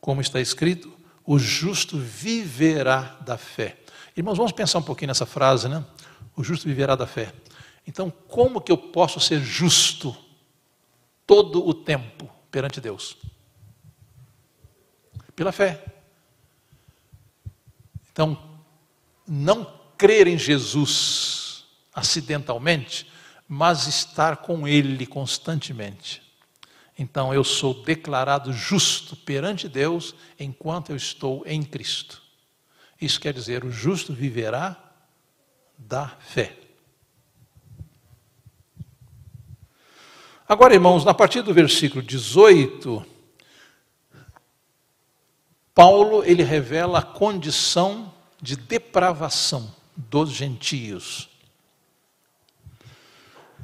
Como 0.00 0.20
está 0.20 0.40
escrito, 0.40 0.92
o 1.26 1.36
justo 1.36 1.98
viverá 1.98 3.18
da 3.22 3.36
fé. 3.36 3.76
Irmãos, 4.16 4.36
vamos 4.36 4.52
pensar 4.52 4.78
um 4.78 4.82
pouquinho 4.82 5.08
nessa 5.08 5.26
frase, 5.26 5.68
né? 5.68 5.84
O 6.36 6.44
justo 6.44 6.64
viverá 6.64 6.94
da 6.94 7.08
fé. 7.08 7.32
Então, 7.86 8.10
como 8.10 8.60
que 8.60 8.72
eu 8.72 8.78
posso 8.78 9.20
ser 9.20 9.40
justo 9.40 10.16
todo 11.26 11.66
o 11.66 11.74
tempo 11.74 12.30
perante 12.50 12.80
Deus? 12.80 13.16
Pela 15.36 15.52
fé. 15.52 15.84
Então, 18.10 18.60
não 19.26 19.80
crer 19.96 20.26
em 20.26 20.38
Jesus 20.38 21.64
acidentalmente, 21.94 23.10
mas 23.48 23.86
estar 23.86 24.38
com 24.38 24.66
Ele 24.66 25.06
constantemente. 25.06 26.22
Então 26.98 27.34
eu 27.34 27.42
sou 27.42 27.82
declarado 27.82 28.52
justo 28.52 29.16
perante 29.16 29.68
Deus 29.68 30.14
enquanto 30.38 30.90
eu 30.90 30.96
estou 30.96 31.42
em 31.46 31.62
Cristo. 31.62 32.22
Isso 33.00 33.20
quer 33.20 33.34
dizer, 33.34 33.64
o 33.64 33.70
justo 33.70 34.12
viverá 34.12 34.76
da 35.76 36.08
fé. 36.08 36.56
Agora, 40.46 40.74
irmãos, 40.74 41.06
a 41.06 41.14
partir 41.14 41.40
do 41.40 41.54
versículo 41.54 42.02
18, 42.02 43.04
Paulo 45.74 46.22
ele 46.22 46.42
revela 46.42 46.98
a 46.98 47.02
condição 47.02 48.12
de 48.42 48.54
depravação 48.54 49.74
dos 49.96 50.30
gentios. 50.30 51.30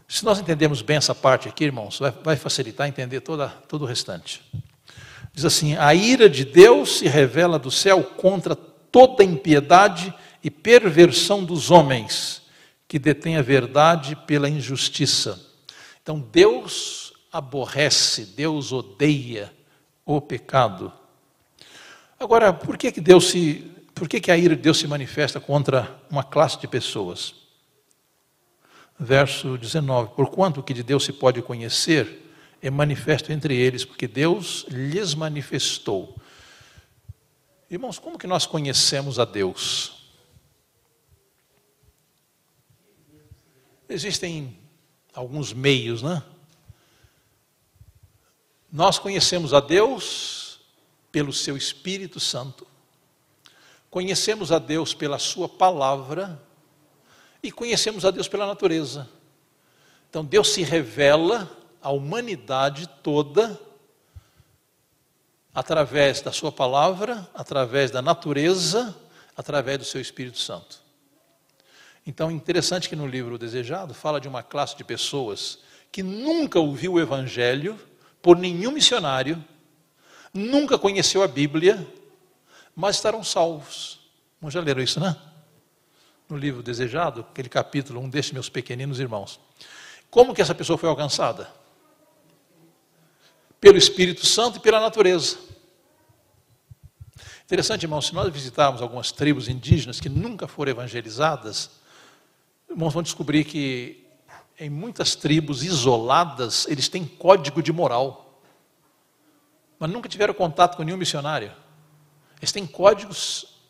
Se 0.09 0.25
nós 0.25 0.41
entendemos 0.41 0.81
bem 0.81 0.97
essa 0.97 1.15
parte 1.15 1.49
aqui, 1.49 1.65
irmãos, 1.65 1.99
vai, 1.99 2.11
vai 2.11 2.37
facilitar 2.37 2.89
entender 2.89 3.21
toda, 3.21 3.49
todo 3.69 3.83
o 3.83 3.87
restante. 3.87 4.43
Diz 5.35 5.45
assim: 5.45 5.77
a 5.77 5.95
ira 5.95 6.31
de 6.31 6.47
Deus 6.47 6.99
se 6.99 7.07
revela 7.07 7.59
do 7.59 7.71
céu 7.71 8.03
contra 8.03 8.57
toda 8.57 9.23
impiedade 9.23 10.15
e 10.43 10.51
perversão 10.51 11.45
dos 11.45 11.71
homens, 11.71 12.41
que 12.89 12.99
detêm 12.99 13.37
a 13.37 13.43
verdade 13.43 14.17
pela 14.27 14.49
injustiça. 14.49 15.50
Então, 16.03 16.19
Deus 16.21 17.13
aborrece, 17.33 18.25
Deus 18.27 18.73
odeia 18.73 19.53
o 20.05 20.21
pecado. 20.21 20.93
Agora, 22.19 22.53
por 22.53 22.77
que, 22.77 22.91
que 22.93 23.01
Deus 23.01 23.31
se 23.31 23.71
por 24.01 24.09
que, 24.09 24.19
que 24.19 24.31
a 24.31 24.39
ira 24.39 24.57
de 24.57 24.63
Deus 24.63 24.79
se 24.79 24.87
manifesta 24.87 25.39
contra 25.39 26.01
uma 26.11 26.25
classe 26.25 26.59
de 26.59 26.67
pessoas? 26.67 27.35
Verso 28.99 29.59
19: 29.59 30.15
Porquanto 30.15 30.61
o 30.61 30.63
que 30.63 30.73
de 30.73 30.83
Deus 30.83 31.05
se 31.05 31.13
pode 31.13 31.43
conhecer 31.43 32.33
é 32.63 32.71
manifesto 32.71 33.31
entre 33.31 33.55
eles, 33.55 33.85
porque 33.85 34.09
Deus 34.09 34.65
lhes 34.71 35.15
manifestou. 35.15 36.17
Irmãos, 37.71 37.99
como 37.99 38.19
que 38.19 38.27
nós 38.27 38.47
conhecemos 38.47 39.19
a 39.19 39.27
Deus? 39.27 40.09
Existem 43.87 44.60
alguns 45.15 45.53
meios, 45.53 46.03
né? 46.03 46.23
Nós 48.73 48.99
conhecemos 48.99 49.53
a 49.53 49.61
Deus 49.61 50.61
pelo 51.11 51.33
seu 51.33 51.57
Espírito 51.57 52.21
Santo. 52.21 52.67
Conhecemos 53.91 54.53
a 54.53 54.59
Deus 54.59 54.95
pela 54.95 55.19
Sua 55.19 55.49
palavra 55.49 56.41
e 57.43 57.51
conhecemos 57.51 58.05
a 58.05 58.11
Deus 58.11 58.29
pela 58.29 58.47
natureza. 58.47 59.09
Então 60.09 60.25
Deus 60.25 60.51
se 60.51 60.63
revela 60.63 61.51
à 61.83 61.91
humanidade 61.91 62.89
toda 63.03 63.61
através 65.53 66.21
da 66.21 66.31
Sua 66.31 66.53
palavra, 66.53 67.29
através 67.35 67.91
da 67.91 68.01
natureza, 68.01 68.97
através 69.37 69.79
do 69.79 69.85
Seu 69.85 70.01
Espírito 70.01 70.39
Santo. 70.39 70.81
Então, 72.07 72.31
interessante 72.31 72.89
que 72.89 72.97
no 72.97 73.07
livro 73.07 73.39
Desejado 73.39 73.93
fala 73.95 74.21
de 74.21 74.29
uma 74.29 74.43
classe 74.43 74.77
de 74.77 74.85
pessoas 74.85 75.59
que 75.93 76.03
nunca 76.03 76.59
ouviu 76.59 76.95
o 76.95 77.01
Evangelho 77.01 77.79
por 78.23 78.37
nenhum 78.37 78.73
missionário, 78.73 79.43
nunca 80.33 80.79
conheceu 80.79 81.23
a 81.23 81.29
Bíblia, 81.29 81.87
mas 82.75 82.97
estarão 82.97 83.23
salvos. 83.23 84.01
Não 84.41 84.51
já 84.51 84.61
leram 84.61 84.83
isso, 84.83 85.01
né? 85.01 85.17
No 86.29 86.37
livro 86.37 86.63
Desejado, 86.63 87.27
aquele 87.31 87.49
capítulo, 87.49 88.01
um 88.01 88.09
destes 88.09 88.33
meus 88.33 88.49
pequeninos 88.49 89.01
irmãos. 89.01 89.41
Como 90.11 90.35
que 90.35 90.41
essa 90.41 90.55
pessoa 90.55 90.79
foi 90.79 90.89
alcançada? 90.89 91.51
Pelo 93.61 93.77
Espírito 93.77 94.25
Santo 94.25 94.59
e 94.59 94.61
pela 94.61 94.81
natureza. 94.81 95.39
Interessante, 97.45 97.83
irmãos, 97.83 98.07
se 98.07 98.15
nós 98.15 98.33
visitarmos 98.33 98.81
algumas 98.81 99.11
tribos 99.11 99.49
indígenas 99.49 100.01
que 100.01 100.09
nunca 100.09 100.47
foram 100.47 100.71
evangelizadas, 100.71 101.80
irmãos 102.71 102.95
vão 102.95 103.03
descobrir 103.03 103.45
que 103.45 104.07
em 104.59 104.71
muitas 104.71 105.17
tribos 105.17 105.65
isoladas 105.65 106.67
eles 106.69 106.89
têm 106.89 107.05
código 107.05 107.63
de 107.63 107.73
moral, 107.73 108.41
mas 109.79 109.91
nunca 109.91 110.09
tiveram 110.09 110.33
contato 110.33 110.77
com 110.77 110.83
nenhum 110.83 110.97
missionário. 110.97 111.53
Eles 112.39 112.53
têm 112.53 112.67
códigos, 112.67 113.61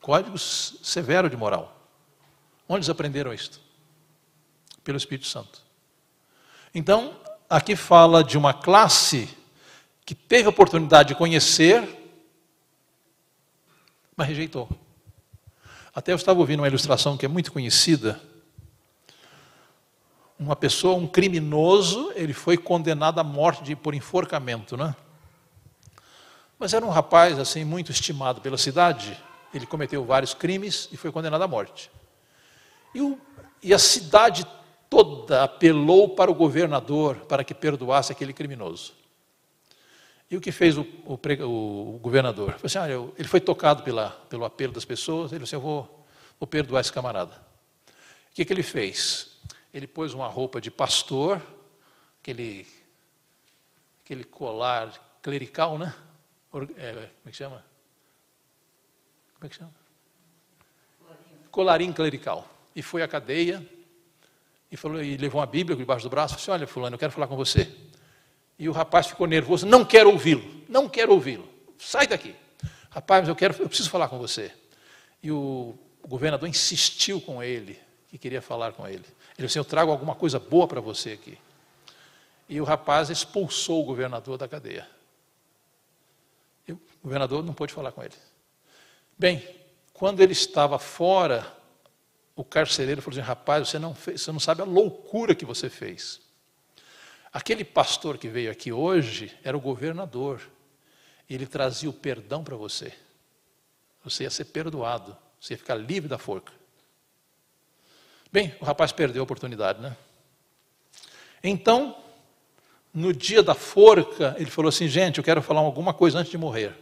códigos 0.00 0.78
severos 0.82 1.30
de 1.30 1.36
moral. 1.36 1.76
Onde 2.68 2.78
eles 2.78 2.88
aprenderam 2.88 3.34
isto? 3.34 3.60
Pelo 4.82 4.96
Espírito 4.96 5.26
Santo. 5.26 5.62
Então, 6.74 7.18
aqui 7.48 7.76
fala 7.76 8.24
de 8.24 8.38
uma 8.38 8.54
classe 8.54 9.28
que 10.04 10.14
teve 10.14 10.46
a 10.46 10.50
oportunidade 10.50 11.10
de 11.10 11.14
conhecer, 11.14 11.84
mas 14.16 14.28
rejeitou. 14.28 14.68
Até 15.94 16.12
eu 16.12 16.16
estava 16.16 16.38
ouvindo 16.38 16.60
uma 16.60 16.68
ilustração 16.68 17.16
que 17.16 17.26
é 17.26 17.28
muito 17.28 17.52
conhecida. 17.52 18.20
Uma 20.38 20.54
pessoa, 20.54 20.96
um 20.96 21.06
criminoso, 21.06 22.12
ele 22.14 22.32
foi 22.32 22.56
condenado 22.56 23.18
à 23.18 23.24
morte 23.24 23.64
de, 23.64 23.74
por 23.74 23.94
enforcamento, 23.94 24.76
né? 24.76 24.94
Mas 26.58 26.74
era 26.74 26.84
um 26.84 26.90
rapaz 26.90 27.38
assim 27.38 27.64
muito 27.64 27.90
estimado 27.90 28.40
pela 28.40 28.58
cidade. 28.58 29.18
Ele 29.52 29.66
cometeu 29.66 30.04
vários 30.04 30.34
crimes 30.34 30.88
e 30.92 30.96
foi 30.96 31.10
condenado 31.12 31.42
à 31.42 31.48
morte. 31.48 31.90
E, 32.94 33.00
o, 33.00 33.18
e 33.62 33.72
a 33.72 33.78
cidade 33.78 34.46
toda 34.88 35.44
apelou 35.44 36.10
para 36.10 36.30
o 36.30 36.34
governador 36.34 37.16
para 37.26 37.44
que 37.44 37.54
perdoasse 37.54 38.12
aquele 38.12 38.32
criminoso. 38.32 38.94
E 40.30 40.36
o 40.36 40.40
que 40.40 40.50
fez 40.50 40.76
o, 40.76 40.86
o, 41.04 41.94
o 41.94 41.98
governador? 42.02 42.56
Assim, 42.62 42.78
ah, 42.78 42.88
eu, 42.88 43.14
ele 43.16 43.28
foi 43.28 43.40
tocado 43.40 43.82
pela, 43.82 44.10
pelo 44.28 44.44
apelo 44.44 44.72
das 44.72 44.84
pessoas, 44.84 45.32
ele 45.32 45.44
disse, 45.44 45.54
eu 45.54 45.60
vou, 45.60 46.04
vou 46.40 46.46
perdoar 46.46 46.80
esse 46.80 46.92
camarada. 46.92 47.34
O 48.32 48.34
que, 48.34 48.44
que 48.44 48.52
ele 48.52 48.62
fez? 48.62 49.35
Ele 49.76 49.86
pôs 49.86 50.14
uma 50.14 50.26
roupa 50.26 50.58
de 50.58 50.70
pastor, 50.70 51.42
aquele, 52.22 52.66
aquele 54.02 54.24
colar 54.24 54.90
clerical, 55.20 55.76
né? 55.76 55.94
é, 56.78 56.92
como 56.92 57.08
é 57.26 57.30
que 57.30 57.36
chama? 57.36 57.62
Como 59.34 59.44
é 59.44 59.48
que 59.50 59.56
chama? 59.56 59.74
Colarinho 61.50 61.92
clerical. 61.92 62.48
E 62.74 62.80
foi 62.80 63.02
à 63.02 63.08
cadeia 63.08 63.62
e, 64.72 64.78
falou, 64.78 65.02
e 65.02 65.18
levou 65.18 65.42
uma 65.42 65.46
Bíblia 65.46 65.76
debaixo 65.76 66.04
do 66.04 66.08
braço 66.08 66.32
e 66.32 66.36
disse, 66.38 66.50
olha 66.50 66.66
fulano, 66.66 66.94
eu 66.94 66.98
quero 66.98 67.12
falar 67.12 67.26
com 67.26 67.36
você. 67.36 67.70
E 68.58 68.70
o 68.70 68.72
rapaz 68.72 69.08
ficou 69.08 69.26
nervoso, 69.26 69.66
não 69.66 69.84
quero 69.84 70.10
ouvi-lo, 70.10 70.64
não 70.70 70.88
quero 70.88 71.12
ouvi-lo, 71.12 71.46
sai 71.76 72.06
daqui. 72.06 72.34
Rapaz, 72.88 73.28
eu 73.28 73.36
quero, 73.36 73.54
eu 73.58 73.68
preciso 73.68 73.90
falar 73.90 74.08
com 74.08 74.16
você. 74.16 74.50
E 75.22 75.30
o 75.30 75.78
governador 76.02 76.48
insistiu 76.48 77.20
com 77.20 77.42
ele, 77.42 77.78
que 78.08 78.16
queria 78.16 78.40
falar 78.40 78.72
com 78.72 78.88
ele. 78.88 79.04
Ele 79.38 79.46
disse, 79.46 79.58
eu 79.58 79.64
trago 79.64 79.90
alguma 79.90 80.14
coisa 80.14 80.38
boa 80.38 80.66
para 80.66 80.80
você 80.80 81.12
aqui. 81.12 81.38
E 82.48 82.60
o 82.60 82.64
rapaz 82.64 83.10
expulsou 83.10 83.82
o 83.82 83.84
governador 83.84 84.38
da 84.38 84.48
cadeia. 84.48 84.88
O 86.68 86.78
governador 87.02 87.44
não 87.44 87.54
pôde 87.54 87.72
falar 87.72 87.92
com 87.92 88.02
ele. 88.02 88.14
Bem, 89.18 89.46
quando 89.92 90.20
ele 90.20 90.32
estava 90.32 90.78
fora, 90.78 91.56
o 92.34 92.44
carcereiro 92.44 93.00
falou 93.00 93.18
assim: 93.18 93.26
rapaz, 93.26 93.68
você 93.68 93.78
não, 93.78 93.94
fez, 93.94 94.22
você 94.22 94.32
não 94.32 94.40
sabe 94.40 94.62
a 94.62 94.64
loucura 94.64 95.34
que 95.34 95.44
você 95.44 95.70
fez. 95.70 96.20
Aquele 97.32 97.64
pastor 97.64 98.18
que 98.18 98.28
veio 98.28 98.50
aqui 98.50 98.72
hoje 98.72 99.36
era 99.44 99.56
o 99.56 99.60
governador. 99.60 100.40
Ele 101.28 101.46
trazia 101.46 101.90
o 101.90 101.92
perdão 101.92 102.42
para 102.42 102.56
você. 102.56 102.92
Você 104.04 104.22
ia 104.24 104.30
ser 104.30 104.46
perdoado. 104.46 105.16
Você 105.40 105.54
ia 105.54 105.58
ficar 105.58 105.74
livre 105.74 106.08
da 106.08 106.18
forca. 106.18 106.52
Bem, 108.32 108.54
o 108.60 108.64
rapaz 108.64 108.92
perdeu 108.92 109.22
a 109.22 109.24
oportunidade, 109.24 109.80
né? 109.80 109.96
Então, 111.42 111.96
no 112.92 113.12
dia 113.12 113.42
da 113.42 113.54
forca, 113.54 114.34
ele 114.38 114.50
falou 114.50 114.68
assim: 114.68 114.88
gente, 114.88 115.18
eu 115.18 115.24
quero 115.24 115.42
falar 115.42 115.60
alguma 115.60 115.94
coisa 115.94 116.18
antes 116.18 116.30
de 116.30 116.38
morrer. 116.38 116.74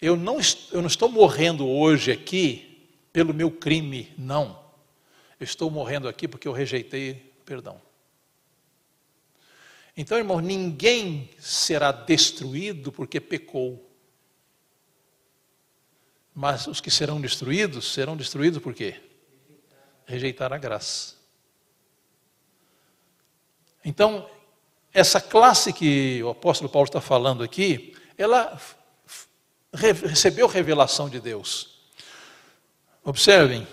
Eu 0.00 0.16
não, 0.16 0.38
eu 0.72 0.80
não 0.80 0.86
estou 0.86 1.08
morrendo 1.08 1.66
hoje 1.66 2.10
aqui 2.10 2.88
pelo 3.12 3.32
meu 3.32 3.50
crime, 3.50 4.12
não. 4.18 4.58
Eu 5.38 5.44
estou 5.44 5.70
morrendo 5.70 6.08
aqui 6.08 6.26
porque 6.26 6.48
eu 6.48 6.52
rejeitei 6.52 7.32
perdão. 7.44 7.80
Então, 9.96 10.18
irmão, 10.18 10.40
ninguém 10.40 11.30
será 11.38 11.92
destruído 11.92 12.90
porque 12.90 13.20
pecou. 13.20 13.88
Mas 16.34 16.66
os 16.66 16.80
que 16.80 16.90
serão 16.90 17.20
destruídos, 17.20 17.92
serão 17.92 18.16
destruídos 18.16 18.60
por 18.60 18.74
quê? 18.74 19.00
Rejeitar 20.06 20.52
a 20.52 20.58
graça. 20.58 21.14
Então, 23.84 24.28
essa 24.92 25.20
classe 25.20 25.72
que 25.72 26.22
o 26.22 26.30
apóstolo 26.30 26.70
Paulo 26.70 26.86
está 26.86 27.00
falando 27.00 27.42
aqui, 27.42 27.94
ela 28.16 28.58
recebeu 29.72 30.46
revelação 30.46 31.08
de 31.08 31.20
Deus. 31.20 31.74
Observem, 33.02 33.66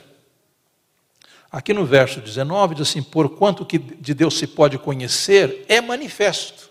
aqui 1.51 1.73
no 1.73 1.86
verso 1.86 2.19
19 2.19 2.75
diz 2.75 2.89
assim: 2.89 3.03
Porquanto 3.03 3.65
que 3.65 3.77
de 3.77 4.13
Deus 4.13 4.38
se 4.38 4.47
pode 4.47 4.77
conhecer, 4.77 5.65
é 5.69 5.79
manifesto. 5.79 6.69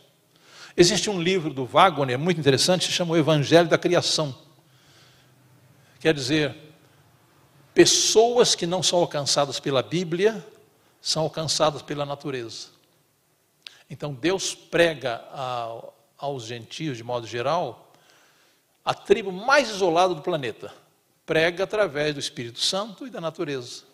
Existe 0.76 1.08
um 1.08 1.20
livro 1.20 1.52
do 1.52 1.64
Wagner 1.64 2.18
muito 2.18 2.38
interessante, 2.38 2.86
se 2.86 2.92
chama 2.92 3.12
O 3.12 3.16
Evangelho 3.16 3.68
da 3.68 3.78
Criação. 3.78 4.36
Quer 6.00 6.14
dizer, 6.14 6.56
pessoas 7.74 8.54
que 8.54 8.66
não 8.66 8.82
são 8.82 8.98
alcançadas 8.98 9.60
pela 9.60 9.82
Bíblia 9.82 10.44
são 11.00 11.22
alcançadas 11.22 11.82
pela 11.82 12.04
natureza. 12.04 12.68
Então 13.88 14.14
Deus 14.14 14.54
prega 14.54 15.24
a, 15.32 15.82
aos 16.18 16.44
gentios, 16.44 16.96
de 16.96 17.02
modo 17.02 17.26
geral, 17.26 17.92
a 18.84 18.94
tribo 18.94 19.32
mais 19.32 19.70
isolada 19.70 20.14
do 20.14 20.22
planeta. 20.22 20.72
Prega 21.26 21.64
através 21.64 22.14
do 22.14 22.20
Espírito 22.20 22.60
Santo 22.60 23.06
e 23.06 23.10
da 23.10 23.20
natureza. 23.20 23.84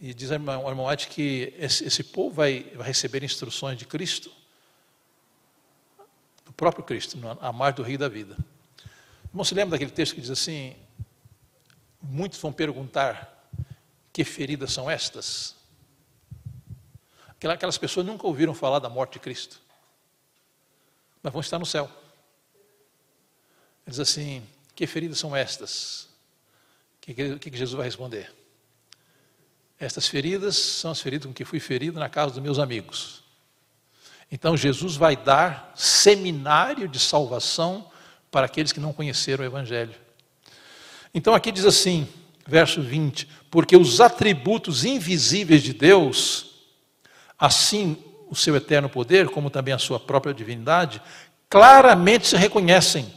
E 0.00 0.12
diz 0.12 0.30
a 0.30 0.34
irmã, 0.34 0.58
a 0.58 0.68
irmã 0.68 0.88
White 0.88 1.08
que 1.08 1.54
esse, 1.58 1.84
esse 1.84 2.04
povo 2.04 2.34
vai, 2.34 2.64
vai, 2.74 2.86
receber 2.86 3.24
instruções 3.24 3.78
de 3.78 3.86
Cristo, 3.86 4.30
do 6.44 6.52
próprio 6.52 6.84
Cristo, 6.84 7.18
a 7.40 7.52
mar 7.52 7.72
do 7.72 7.82
rio 7.82 7.98
da 7.98 8.08
vida. 8.08 8.36
Não 9.32 9.42
se 9.42 9.54
lembra 9.54 9.72
daquele 9.72 9.90
texto 9.90 10.14
que 10.14 10.20
diz 10.20 10.30
assim: 10.30 10.76
muitos 12.08 12.38
vão 12.38 12.52
perguntar 12.52 13.50
que 14.12 14.24
feridas 14.24 14.72
são 14.72 14.90
estas? 14.90 15.54
Aquelas 17.52 17.78
pessoas 17.78 18.06
nunca 18.06 18.26
ouviram 18.26 18.54
falar 18.54 18.78
da 18.78 18.88
morte 18.88 19.14
de 19.14 19.18
Cristo, 19.20 19.60
mas 21.22 21.32
vão 21.32 21.40
estar 21.40 21.58
no 21.58 21.66
céu. 21.66 21.84
Ele 23.86 23.90
diz 23.90 24.00
assim: 24.00 24.42
Que 24.74 24.86
feridas 24.86 25.18
são 25.18 25.36
estas? 25.36 26.08
O 26.96 27.00
que, 27.00 27.38
que, 27.38 27.50
que 27.50 27.56
Jesus 27.56 27.76
vai 27.76 27.84
responder? 27.84 28.34
Estas 29.78 30.08
feridas 30.08 30.56
são 30.56 30.90
as 30.90 31.00
feridas 31.00 31.26
com 31.26 31.34
que 31.34 31.44
fui 31.44 31.60
ferido 31.60 32.00
na 32.00 32.08
casa 32.08 32.34
dos 32.34 32.42
meus 32.42 32.58
amigos. 32.58 33.22
Então 34.30 34.56
Jesus 34.56 34.96
vai 34.96 35.16
dar 35.16 35.72
seminário 35.76 36.88
de 36.88 36.98
salvação 36.98 37.90
para 38.30 38.46
aqueles 38.46 38.72
que 38.72 38.80
não 38.80 38.92
conheceram 38.92 39.44
o 39.44 39.46
Evangelho. 39.46 39.94
Então 41.16 41.34
aqui 41.34 41.50
diz 41.50 41.64
assim, 41.64 42.06
verso 42.46 42.82
20: 42.82 43.26
Porque 43.50 43.74
os 43.74 44.02
atributos 44.02 44.84
invisíveis 44.84 45.62
de 45.62 45.72
Deus, 45.72 46.66
assim 47.38 47.96
o 48.28 48.36
seu 48.36 48.54
eterno 48.54 48.86
poder, 48.86 49.30
como 49.30 49.48
também 49.48 49.72
a 49.72 49.78
sua 49.78 49.98
própria 49.98 50.34
divindade, 50.34 51.00
claramente 51.48 52.26
se 52.26 52.36
reconhecem 52.36 53.10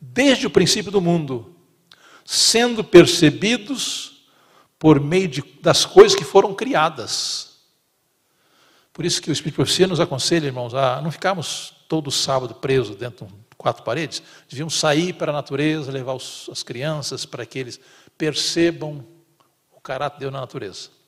desde 0.00 0.46
o 0.46 0.50
princípio 0.50 0.92
do 0.92 1.00
mundo, 1.00 1.56
sendo 2.24 2.84
percebidos 2.84 4.24
por 4.78 5.00
meio 5.00 5.26
de, 5.26 5.42
das 5.60 5.84
coisas 5.84 6.16
que 6.16 6.22
foram 6.22 6.54
criadas. 6.54 7.56
Por 8.92 9.04
isso 9.04 9.20
que 9.20 9.30
o 9.30 9.32
Espírito 9.32 9.54
de 9.54 9.56
Profecia 9.56 9.88
nos 9.88 9.98
aconselha, 9.98 10.46
irmãos, 10.46 10.74
a 10.74 11.00
não 11.02 11.10
ficarmos 11.10 11.74
todo 11.88 12.08
sábado 12.08 12.54
presos 12.54 12.94
dentro 12.94 13.26
de 13.26 13.32
quatro 13.62 13.82
paredes, 13.82 14.22
devíamos 14.48 14.78
sair 14.78 15.14
para 15.14 15.32
a 15.32 15.34
natureza, 15.34 15.90
levar 15.90 16.14
os, 16.14 16.48
as 16.52 16.62
crianças 16.62 17.24
para 17.24 17.46
que 17.46 17.58
eles 17.58 17.80
percebam 18.18 19.06
o 19.74 19.80
caráter 19.80 20.16
de 20.16 20.20
Deus 20.20 20.32
na 20.32 20.40
natureza 20.40 21.02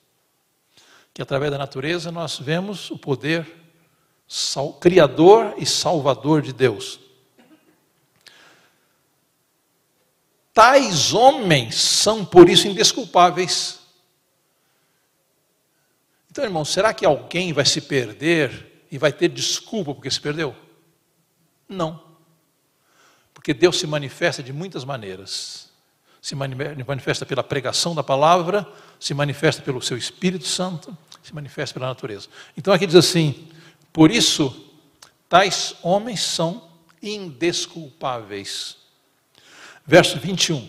que 1.15 1.23
através 1.23 1.53
da 1.53 1.57
natureza 1.57 2.11
nós 2.11 2.41
vemos 2.41 2.91
o 2.91 2.99
poder 2.99 3.47
sal, 4.27 4.73
criador 4.75 5.55
e 5.57 5.65
salvador 5.65 6.43
de 6.43 6.53
Deus. 6.53 6.99
Tais 10.53 11.13
homens 11.13 11.77
são 11.77 12.25
por 12.25 12.49
isso 12.49 12.67
indesculpáveis. 12.67 13.79
Então, 16.29 16.45
irmão, 16.45 16.65
será 16.65 16.93
que 16.93 17.07
alguém 17.07 17.53
vai 17.53 17.65
se 17.65 17.81
perder 17.81 18.85
e 18.91 18.99
vai 18.99 19.13
ter 19.13 19.29
desculpa 19.29 19.95
porque 19.95 20.11
se 20.11 20.21
perdeu? 20.21 20.55
Não. 21.69 22.14
Porque 23.45 23.53
Deus 23.53 23.79
se 23.79 23.87
manifesta 23.87 24.43
de 24.43 24.55
muitas 24.55 24.87
maneiras 24.87 25.65
se 26.25 26.35
manifesta 26.35 27.27
pela 27.27 27.45
pregação 27.45 27.95
da 27.95 28.03
palavra, 28.03 28.67
se 28.99 29.13
manifesta 29.13 29.61
pelo 29.61 29.83
seu 29.83 29.99
Espírito 29.99 30.47
Santo, 30.47 30.97
se 31.23 31.35
manifesta 31.35 31.75
pela 31.75 31.89
natureza. 31.89 32.29
Então 32.57 32.73
aqui 32.73 32.87
diz 32.87 32.97
assim: 32.97 33.47
por 33.93 34.11
isso, 34.11 34.73
tais 35.29 35.75
homens 35.83 36.23
são 36.23 36.67
indesculpáveis. 37.03 38.79
Verso 39.87 40.19
21. 40.19 40.67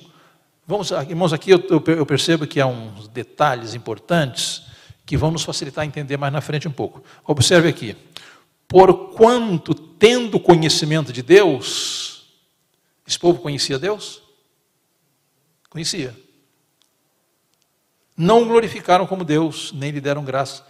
Vamos, 0.68 0.92
irmãos, 0.92 1.32
aqui 1.32 1.52
eu, 1.52 1.64
eu 1.88 2.06
percebo 2.06 2.46
que 2.46 2.60
há 2.60 2.68
uns 2.68 3.08
detalhes 3.08 3.74
importantes 3.74 4.64
que 5.06 5.16
vão 5.16 5.32
nos 5.32 5.46
facilitar 5.46 5.84
a 5.84 5.88
entender 5.88 6.18
mais 6.18 6.34
na 6.34 6.42
frente 6.42 6.68
um 6.68 6.74
pouco. 6.74 7.02
Observe 7.24 7.70
aqui. 7.70 7.96
Porquanto, 8.68 9.74
tendo 9.74 10.38
conhecimento 10.38 11.14
de 11.14 11.22
Deus, 11.22 12.14
esse 13.06 13.20
povo 13.20 13.41
conhecia 13.41 13.78
Deus? 13.78 14.22
Conhecia. 15.70 16.16
Não 18.18 18.43
o 18.43 18.45
glorificaram 18.45 19.06
como 19.06 19.24
Deus, 19.24 19.72
nem 19.74 19.91
lhe 19.91 20.01
deram 20.01 20.24
graça. 20.24 20.66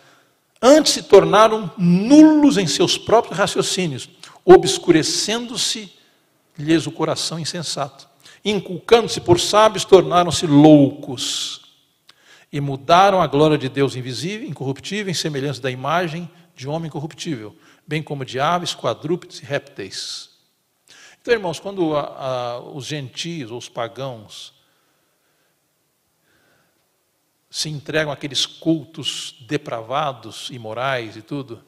Antes 0.61 0.93
se 0.93 1.03
tornaram 1.03 1.71
nulos 1.77 2.57
em 2.57 2.65
seus 2.65 2.97
próprios 2.97 3.37
raciocínios, 3.37 4.09
obscurecendo-se-lhes 4.43 6.87
o 6.87 6.91
coração 6.91 7.39
insensato. 7.39 8.07
Inculcando-se 8.43 9.21
por 9.21 9.39
sábios, 9.39 9.85
tornaram-se 9.85 10.47
loucos. 10.47 11.61
E 12.51 12.59
mudaram 12.59 13.21
a 13.21 13.27
glória 13.27 13.57
de 13.57 13.69
Deus 13.69 13.95
invisível, 13.95 14.47
incorruptível, 14.47 15.11
em 15.11 15.15
semelhança 15.15 15.61
da 15.61 15.69
imagem 15.69 16.29
de 16.55 16.67
homem 16.67 16.89
corruptível, 16.89 17.55
bem 17.85 18.01
como 18.01 18.25
de 18.25 18.39
aves, 18.39 18.73
quadrúpedes 18.73 19.39
e 19.39 19.45
répteis. 19.45 20.34
Então, 21.25 21.33
irmãos, 21.33 21.59
quando 21.59 21.97
a, 21.97 22.01
a, 22.03 22.59
os 22.59 22.85
gentios 22.85 23.49
os 23.49 23.67
pagãos 23.67 24.53
se 27.49 27.67
entregam 27.67 28.13
àqueles 28.13 28.45
cultos 28.45 29.35
depravados, 29.47 30.51
imorais 30.51 31.17
e 31.17 31.23
tudo, 31.23 31.63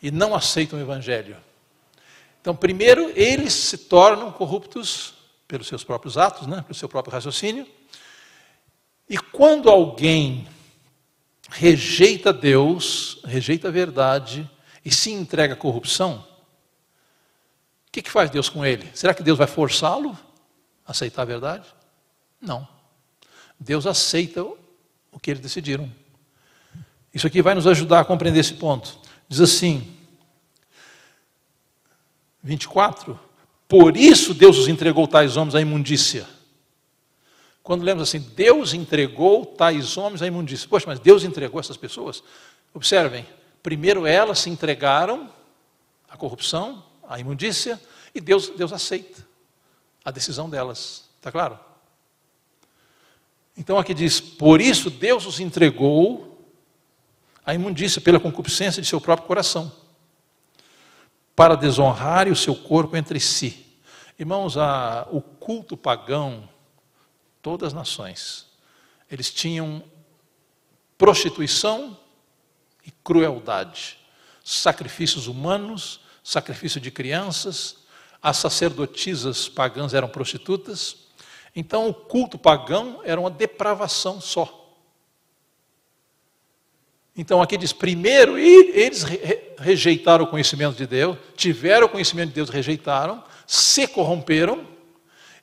e 0.00 0.12
não 0.12 0.32
aceitam 0.32 0.78
o 0.78 0.82
Evangelho. 0.82 1.36
Então, 2.40 2.54
primeiro, 2.54 3.10
eles 3.18 3.52
se 3.52 3.78
tornam 3.78 4.30
corruptos 4.30 5.12
pelos 5.48 5.66
seus 5.66 5.82
próprios 5.82 6.16
atos, 6.16 6.46
né, 6.46 6.62
pelo 6.62 6.74
seu 6.76 6.88
próprio 6.88 7.14
raciocínio. 7.14 7.66
E 9.10 9.18
quando 9.18 9.68
alguém 9.68 10.46
rejeita 11.50 12.32
Deus, 12.32 13.20
rejeita 13.24 13.66
a 13.66 13.72
verdade 13.72 14.48
e 14.84 14.92
se 14.92 15.10
entrega 15.10 15.54
à 15.54 15.56
corrupção, 15.56 16.24
que, 17.96 18.02
que 18.02 18.10
faz 18.10 18.28
Deus 18.28 18.50
com 18.50 18.62
ele? 18.62 18.86
Será 18.92 19.14
que 19.14 19.22
Deus 19.22 19.38
vai 19.38 19.46
forçá-lo 19.46 20.10
a 20.84 20.90
aceitar 20.90 21.22
a 21.22 21.24
verdade? 21.24 21.64
Não. 22.38 22.68
Deus 23.58 23.86
aceita 23.86 24.42
o 24.42 25.18
que 25.18 25.30
eles 25.30 25.42
decidiram. 25.42 25.90
Isso 27.14 27.26
aqui 27.26 27.40
vai 27.40 27.54
nos 27.54 27.66
ajudar 27.66 28.00
a 28.00 28.04
compreender 28.04 28.40
esse 28.40 28.52
ponto. 28.52 28.98
Diz 29.26 29.40
assim, 29.40 29.96
24: 32.42 33.18
Por 33.66 33.96
isso 33.96 34.34
Deus 34.34 34.58
os 34.58 34.68
entregou 34.68 35.08
tais 35.08 35.38
homens 35.38 35.54
à 35.54 35.60
imundícia. 35.62 36.28
Quando 37.62 37.82
lemos 37.82 38.02
assim, 38.02 38.20
Deus 38.20 38.74
entregou 38.74 39.46
tais 39.46 39.96
homens 39.96 40.20
à 40.20 40.26
imundícia. 40.26 40.68
Poxa, 40.68 40.84
mas 40.86 41.00
Deus 41.00 41.24
entregou 41.24 41.58
essas 41.58 41.78
pessoas? 41.78 42.22
Observem, 42.74 43.26
primeiro 43.62 44.06
elas 44.06 44.40
se 44.40 44.50
entregaram 44.50 45.30
à 46.10 46.14
corrupção, 46.14 46.84
à 47.08 47.18
imundícia, 47.18 47.80
e 48.14 48.20
Deus, 48.20 48.50
Deus 48.50 48.72
aceita 48.72 49.26
a 50.04 50.10
decisão 50.10 50.48
delas. 50.48 51.04
Está 51.16 51.32
claro? 51.32 51.58
Então 53.56 53.78
aqui 53.78 53.94
diz: 53.94 54.20
Por 54.20 54.60
isso 54.60 54.90
Deus 54.90 55.26
os 55.26 55.40
entregou 55.40 56.46
à 57.44 57.54
imundícia 57.54 58.00
pela 58.00 58.20
concupiscência 58.20 58.82
de 58.82 58.88
seu 58.88 59.00
próprio 59.00 59.26
coração, 59.26 59.72
para 61.34 61.56
desonrar 61.56 62.28
o 62.28 62.36
seu 62.36 62.54
corpo 62.54 62.96
entre 62.96 63.20
si. 63.20 63.66
Irmãos, 64.18 64.56
a, 64.56 65.06
o 65.10 65.20
culto 65.20 65.76
pagão 65.76 66.48
todas 67.42 67.68
as 67.68 67.72
nações. 67.72 68.46
Eles 69.10 69.30
tinham 69.32 69.82
prostituição 70.98 71.96
e 72.84 72.90
crueldade, 72.90 73.98
sacrifícios 74.44 75.26
humanos, 75.26 76.00
sacrifício 76.26 76.80
de 76.80 76.90
crianças, 76.90 77.76
as 78.20 78.38
sacerdotisas 78.38 79.48
pagãs 79.48 79.94
eram 79.94 80.08
prostitutas. 80.08 80.96
Então 81.54 81.88
o 81.88 81.94
culto 81.94 82.36
pagão 82.36 83.00
era 83.04 83.20
uma 83.20 83.30
depravação 83.30 84.20
só. 84.20 84.74
Então 87.16 87.40
aqui 87.40 87.56
diz: 87.56 87.72
primeiro 87.72 88.36
eles 88.36 89.04
rejeitaram 89.56 90.24
o 90.24 90.28
conhecimento 90.28 90.76
de 90.76 90.84
Deus, 90.84 91.16
tiveram 91.36 91.86
o 91.86 91.88
conhecimento 91.88 92.30
de 92.30 92.34
Deus, 92.34 92.50
rejeitaram, 92.50 93.22
se 93.46 93.86
corromperam 93.86 94.66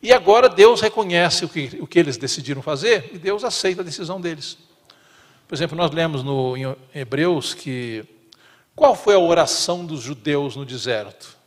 e 0.02 0.12
agora 0.12 0.50
Deus 0.50 0.82
reconhece 0.82 1.46
o 1.46 1.50
que, 1.50 1.78
o 1.80 1.88
que 1.88 1.98
eles 1.98 2.18
decidiram 2.18 2.62
fazer 2.62 3.10
e 3.14 3.18
Deus 3.18 3.46
aceita 3.46 3.82
a 3.82 3.86
decisão 3.86 4.20
deles. 4.20 4.58
Por 5.48 5.56
exemplo, 5.56 5.78
nós 5.78 5.92
lemos 5.92 6.24
no, 6.24 6.58
em 6.58 6.76
Hebreus 6.94 7.54
que 7.54 8.04
qual 8.76 8.96
foi 8.96 9.16
a 9.16 9.20
oração 9.20 9.86
dos 9.86 10.02
judeus 10.02 10.56
no 10.56 10.66
deserto? 10.66 11.38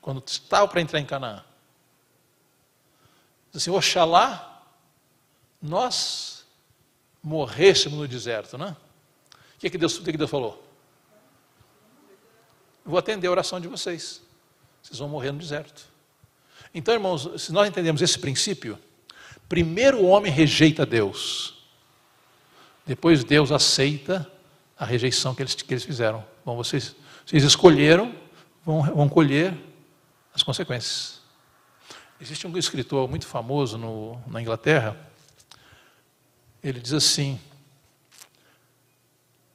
Quando 0.00 0.22
estavam 0.26 0.68
para 0.68 0.80
entrar 0.80 1.00
em 1.00 1.06
Canaã. 1.06 1.44
Diz 3.52 3.62
assim, 3.62 3.70
Oxalá 3.70 4.62
nós 5.60 6.44
morrêssemos 7.22 7.98
no 7.98 8.06
deserto, 8.06 8.56
né? 8.56 8.76
O 9.56 9.58
que, 9.58 9.70
que, 9.70 9.78
Deus, 9.78 9.98
que, 9.98 10.12
que 10.12 10.18
Deus 10.18 10.30
falou? 10.30 10.64
vou 12.84 12.98
atender 12.98 13.26
a 13.26 13.30
oração 13.30 13.60
de 13.60 13.66
vocês. 13.66 14.22
Vocês 14.80 14.98
vão 14.98 15.08
morrer 15.08 15.32
no 15.32 15.38
deserto. 15.38 15.84
Então, 16.72 16.94
irmãos, 16.94 17.28
se 17.42 17.52
nós 17.52 17.68
entendemos 17.68 18.00
esse 18.00 18.18
princípio, 18.18 18.78
primeiro 19.48 19.98
o 19.98 20.06
homem 20.06 20.30
rejeita 20.30 20.86
Deus, 20.86 21.64
depois 22.86 23.24
Deus 23.24 23.50
aceita 23.50 24.30
a 24.78 24.84
rejeição 24.84 25.34
que 25.34 25.42
eles, 25.42 25.54
que 25.54 25.72
eles 25.72 25.84
fizeram. 25.84 26.24
Bom, 26.44 26.56
vocês, 26.56 26.94
vocês 27.24 27.42
escolheram, 27.42 28.14
vão, 28.64 28.82
vão 28.82 29.08
colher 29.08 29.56
as 30.34 30.42
consequências. 30.42 31.20
Existe 32.20 32.46
um 32.46 32.56
escritor 32.56 33.08
muito 33.08 33.26
famoso 33.26 33.78
no, 33.78 34.20
na 34.26 34.40
Inglaterra, 34.40 34.96
ele 36.62 36.80
diz 36.80 36.92
assim: 36.92 37.38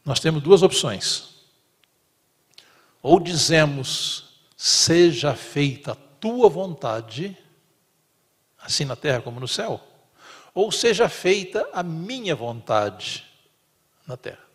nós 0.05 0.19
temos 0.19 0.41
duas 0.41 0.63
opções. 0.63 1.29
Ou 3.01 3.19
dizemos, 3.19 4.39
seja 4.55 5.35
feita 5.35 5.95
tua 6.19 6.47
vontade, 6.47 7.35
assim 8.59 8.85
na 8.85 8.95
terra 8.95 9.21
como 9.21 9.39
no 9.39 9.47
céu, 9.47 9.81
ou 10.53 10.71
seja 10.71 11.09
feita 11.09 11.67
a 11.73 11.81
minha 11.81 12.35
vontade 12.35 13.25
na 14.05 14.15
terra. 14.15 14.50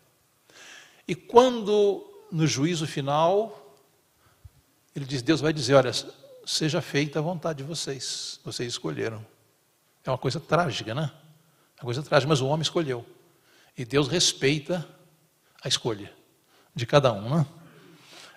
E 1.07 1.15
quando 1.15 2.05
no 2.31 2.45
juízo 2.45 2.85
final, 2.85 3.75
ele 4.95 5.05
diz: 5.05 5.21
Deus 5.21 5.41
vai 5.41 5.53
dizer: 5.53 5.75
olha, 5.75 5.91
seja 6.45 6.81
feita 6.81 7.19
a 7.19 7.21
vontade 7.21 7.59
de 7.59 7.63
vocês, 7.63 8.39
vocês 8.43 8.73
escolheram. 8.73 9.25
É 10.03 10.09
uma 10.09 10.17
coisa 10.17 10.39
trágica, 10.39 10.93
né? 10.93 11.11
É 11.77 11.81
uma 11.81 11.85
coisa 11.85 12.03
trágica, 12.03 12.29
mas 12.29 12.41
o 12.41 12.47
homem 12.47 12.61
escolheu. 12.61 13.05
E 13.77 13.85
Deus 13.85 14.07
respeita 14.07 14.87
a 15.63 15.67
escolha 15.67 16.11
de 16.73 16.85
cada 16.85 17.11
um, 17.11 17.37
né? 17.37 17.45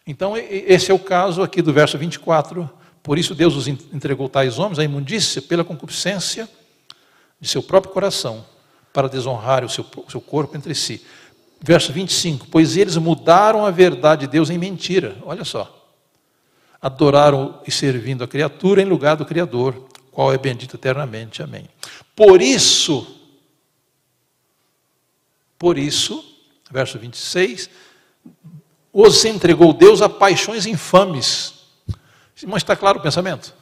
Então, 0.07 0.37
esse 0.37 0.91
é 0.91 0.95
o 0.95 0.99
caso 0.99 1.43
aqui 1.43 1.62
do 1.62 1.73
verso 1.73 1.97
24 1.97 2.81
por 3.03 3.18
isso 3.18 3.35
Deus 3.35 3.57
os 3.57 3.66
entregou 3.66 4.29
tais 4.29 4.59
homens 4.59 4.79
à 4.79 4.85
imundícia 4.85 5.41
pela 5.41 5.64
concupiscência 5.64 6.49
de 7.41 7.49
seu 7.49 7.62
próprio 7.62 7.93
coração, 7.93 8.45
para 8.93 9.09
desonrar 9.09 9.64
o 9.64 9.68
seu, 9.68 9.87
o 10.07 10.11
seu 10.11 10.21
corpo 10.21 10.57
entre 10.57 10.75
si. 10.75 11.05
Verso 11.61 11.93
25: 11.93 12.47
Pois 12.49 12.77
eles 12.77 12.97
mudaram 12.97 13.65
a 13.67 13.71
verdade 13.71 14.23
de 14.23 14.33
Deus 14.33 14.51
em 14.51 14.59
mentira. 14.59 15.17
Olha 15.23 15.45
só. 15.45 15.77
Adoraram 16.81 17.61
e 17.67 17.71
servindo 17.71 18.25
a 18.25 18.29
criatura 18.29 18.81
em 18.81 18.87
lugar 18.87 19.17
do 19.17 19.27
Criador, 19.27 19.87
qual 20.11 20.33
é 20.33 20.39
bendito 20.39 20.77
eternamente. 20.77 21.43
Amém. 21.43 21.69
Por 22.17 22.41
isso, 22.41 23.07
por 25.59 25.77
isso, 25.77 26.25
verso 26.71 26.99
26, 26.99 27.69
os 28.93 29.25
entregou 29.25 29.75
Deus 29.75 30.01
a 30.01 30.09
paixões 30.09 30.65
infames 30.65 31.61
mas 32.47 32.63
está 32.63 32.77
claro 32.77 32.99
o 32.99 33.03
pensamento? 33.03 33.55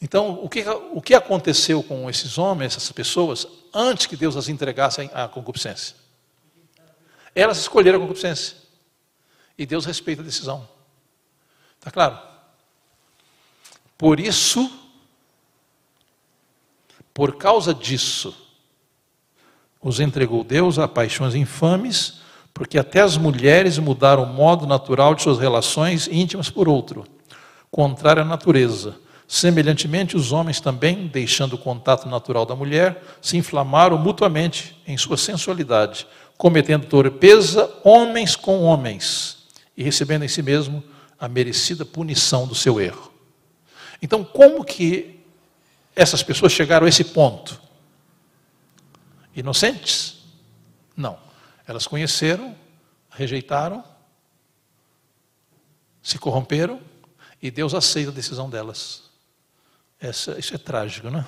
Então, 0.00 0.40
o 0.42 0.48
que, 0.48 0.64
o 0.92 1.00
que 1.00 1.14
aconteceu 1.14 1.82
com 1.82 2.08
esses 2.08 2.36
homens, 2.36 2.76
essas 2.76 2.92
pessoas, 2.92 3.46
antes 3.72 4.06
que 4.06 4.16
Deus 4.16 4.36
as 4.36 4.48
entregasse 4.48 5.10
à 5.12 5.26
concupiscência? 5.26 5.94
Elas 7.36 7.58
escolheram 7.58 7.98
a 7.98 8.00
concupiscência. 8.00 8.56
E 9.56 9.64
Deus 9.64 9.84
respeita 9.84 10.22
a 10.22 10.24
decisão. 10.24 10.68
Está 11.78 11.90
claro? 11.90 12.18
Por 13.96 14.18
isso, 14.18 14.70
por 17.14 17.36
causa 17.36 17.72
disso, 17.72 18.34
os 19.80 20.00
entregou 20.00 20.42
Deus 20.42 20.78
a 20.78 20.88
paixões 20.88 21.34
infames, 21.34 22.20
porque 22.52 22.78
até 22.78 23.00
as 23.00 23.16
mulheres 23.16 23.78
mudaram 23.78 24.24
o 24.24 24.32
modo 24.32 24.66
natural 24.66 25.14
de 25.14 25.22
suas 25.22 25.38
relações 25.38 26.08
íntimas 26.08 26.50
por 26.50 26.68
outro 26.68 27.06
contrária 27.70 28.22
à 28.22 28.24
natureza. 28.24 28.96
Semelhantemente, 29.28 30.16
os 30.16 30.32
homens 30.32 30.60
também, 30.60 31.08
deixando 31.08 31.54
o 31.54 31.58
contato 31.58 32.08
natural 32.08 32.46
da 32.46 32.54
mulher, 32.56 33.02
se 33.20 33.36
inflamaram 33.36 33.98
mutuamente 33.98 34.80
em 34.86 34.96
sua 34.96 35.18
sensualidade, 35.18 36.06
cometendo 36.36 36.86
torpeza 36.86 37.72
homens 37.82 38.36
com 38.36 38.62
homens 38.62 39.46
e 39.76 39.82
recebendo 39.82 40.24
em 40.24 40.28
si 40.28 40.42
mesmo 40.42 40.82
a 41.18 41.28
merecida 41.28 41.84
punição 41.84 42.46
do 42.46 42.54
seu 42.54 42.80
erro. 42.80 43.12
Então, 44.02 44.22
como 44.22 44.64
que 44.64 45.20
essas 45.94 46.22
pessoas 46.22 46.52
chegaram 46.52 46.86
a 46.86 46.88
esse 46.88 47.04
ponto? 47.04 47.60
Inocentes? 49.34 50.18
Não. 50.96 51.18
Elas 51.66 51.86
conheceram, 51.86 52.54
rejeitaram, 53.10 53.82
se 56.02 56.18
corromperam 56.18 56.80
e 57.42 57.50
Deus 57.50 57.74
aceita 57.74 58.10
a 58.10 58.14
decisão 58.14 58.48
delas. 58.48 59.04
Essa, 59.98 60.38
isso 60.38 60.54
é 60.54 60.58
trágico, 60.58 61.10
não 61.10 61.20
é? 61.20 61.26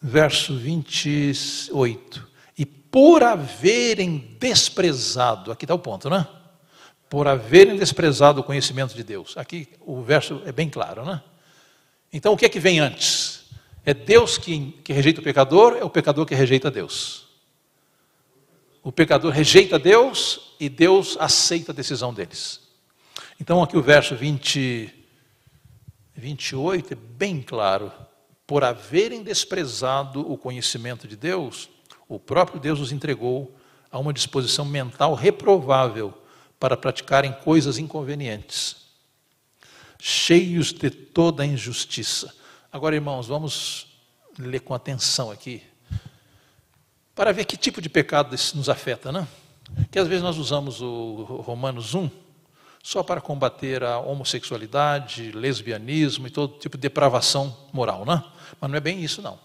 Verso 0.00 0.56
28. 0.56 2.28
E 2.58 2.66
por 2.66 3.22
haverem 3.22 4.36
desprezado, 4.38 5.50
aqui 5.50 5.64
está 5.64 5.74
o 5.74 5.78
ponto, 5.78 6.08
não 6.08 6.18
é? 6.18 6.28
Por 7.08 7.26
haverem 7.28 7.76
desprezado 7.76 8.40
o 8.40 8.44
conhecimento 8.44 8.94
de 8.94 9.02
Deus. 9.02 9.36
Aqui 9.36 9.68
o 9.80 10.02
verso 10.02 10.42
é 10.44 10.52
bem 10.52 10.68
claro, 10.68 11.04
não 11.04 11.14
é? 11.14 11.22
Então 12.12 12.32
o 12.32 12.36
que 12.36 12.46
é 12.46 12.48
que 12.48 12.60
vem 12.60 12.80
antes? 12.80 13.46
É 13.84 13.94
Deus 13.94 14.36
que, 14.36 14.72
que 14.82 14.92
rejeita 14.92 15.20
o 15.20 15.24
pecador, 15.24 15.76
é 15.78 15.84
o 15.84 15.90
pecador 15.90 16.26
que 16.26 16.34
rejeita 16.34 16.70
Deus. 16.70 17.26
O 18.82 18.92
pecador 18.92 19.32
rejeita 19.32 19.78
Deus 19.78 20.54
e 20.60 20.68
Deus 20.68 21.16
aceita 21.18 21.72
a 21.72 21.74
decisão 21.74 22.14
deles. 22.14 22.60
Então, 23.40 23.62
aqui 23.62 23.76
o 23.76 23.82
verso 23.82 24.14
20, 24.14 24.92
28 26.14 26.92
é 26.92 26.96
bem 26.96 27.42
claro. 27.42 27.92
Por 28.46 28.62
haverem 28.62 29.22
desprezado 29.22 30.20
o 30.30 30.38
conhecimento 30.38 31.08
de 31.08 31.16
Deus, 31.16 31.68
o 32.08 32.18
próprio 32.18 32.60
Deus 32.60 32.78
os 32.78 32.92
entregou 32.92 33.54
a 33.90 33.98
uma 33.98 34.12
disposição 34.12 34.64
mental 34.64 35.14
reprovável 35.14 36.14
para 36.58 36.76
praticarem 36.76 37.32
coisas 37.32 37.78
inconvenientes, 37.78 38.76
cheios 39.98 40.72
de 40.72 40.90
toda 40.90 41.42
a 41.42 41.46
injustiça. 41.46 42.34
Agora, 42.72 42.94
irmãos, 42.94 43.26
vamos 43.26 43.88
ler 44.38 44.60
com 44.60 44.74
atenção 44.74 45.30
aqui 45.30 45.62
para 47.16 47.32
ver 47.32 47.46
que 47.46 47.56
tipo 47.56 47.80
de 47.80 47.88
pecado 47.88 48.34
isso 48.34 48.56
nos 48.56 48.68
afeta, 48.68 49.10
né? 49.10 49.26
Que 49.90 49.98
às 49.98 50.06
vezes 50.06 50.22
nós 50.22 50.36
usamos 50.36 50.82
o 50.82 51.42
Romanos 51.42 51.94
1, 51.94 52.10
só 52.86 53.02
para 53.02 53.20
combater 53.20 53.82
a 53.82 53.98
homossexualidade, 53.98 55.32
lesbianismo 55.32 56.28
e 56.28 56.30
todo 56.30 56.56
tipo 56.56 56.76
de 56.76 56.82
depravação 56.82 57.66
moral, 57.72 58.04
né? 58.04 58.22
Mas 58.60 58.70
não 58.70 58.76
é 58.76 58.80
bem 58.80 59.02
isso, 59.02 59.20
não. 59.20 59.40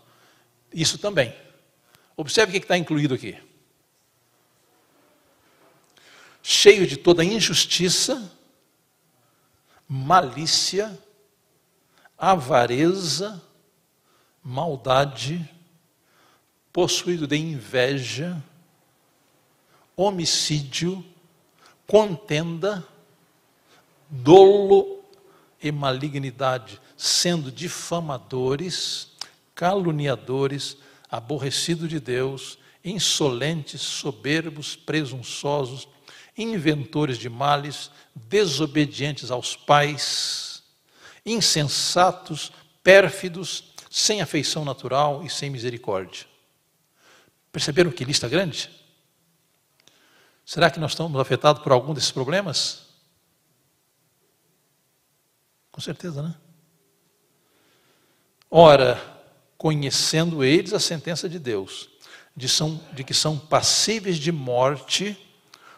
Isso 0.71 0.99
também. 0.99 1.35
Observe 2.15 2.51
o 2.51 2.53
que 2.53 2.63
está 2.63 2.77
incluído 2.77 3.15
aqui. 3.15 3.35
Cheio 6.43 6.85
de 6.85 6.97
toda 6.97 7.25
injustiça, 7.25 8.31
malícia, 9.89 10.95
avareza, 12.15 13.41
maldade, 14.43 15.49
possuído 16.71 17.25
de 17.25 17.37
inveja, 17.37 18.39
homicídio, 19.95 21.03
contenda, 21.87 22.87
dolo 24.12 25.05
e 25.64 25.72
malignidade, 25.72 26.82
sendo 26.97 27.49
difamadores, 27.49 29.14
caluniadores, 29.55 30.78
aborrecidos 31.09 31.89
de 31.89 31.99
Deus, 31.99 32.59
insolentes, 32.84 33.80
soberbos, 33.82 34.76
presunçosos, 34.76 35.88
inventores 36.38 37.18
de 37.18 37.30
males, 37.30 37.89
desobedientes 38.14 39.32
aos 39.32 39.55
pais, 39.55 40.64
insensatos, 41.26 42.51
pérfidos, 42.84 43.72
sem 43.89 44.22
afeição 44.22 44.66
natural 44.66 45.24
e 45.24 45.30
sem 45.30 45.49
misericórdia. 45.49 46.26
Perceberam 47.51 47.91
que 47.91 48.05
lista 48.05 48.28
grande? 48.28 48.70
Será 50.45 50.70
que 50.70 50.80
nós 50.80 50.91
estamos 50.91 51.20
afetados 51.20 51.62
por 51.62 51.72
algum 51.72 51.93
desses 51.93 52.12
problemas? 52.12 52.90
Com 55.72 55.82
certeza, 55.82 56.22
né? 56.22 56.36
Ora, 58.49 59.01
conhecendo 59.57 60.43
eles 60.43 60.74
a 60.74 60.80
sentença 60.80 61.30
de 61.30 61.39
Deus, 61.39 61.89
de, 62.36 62.49
são, 62.49 62.80
de 62.91 63.03
que 63.03 63.13
são 63.13 63.38
passíveis 63.38 64.17
de 64.17 64.32
morte 64.32 65.17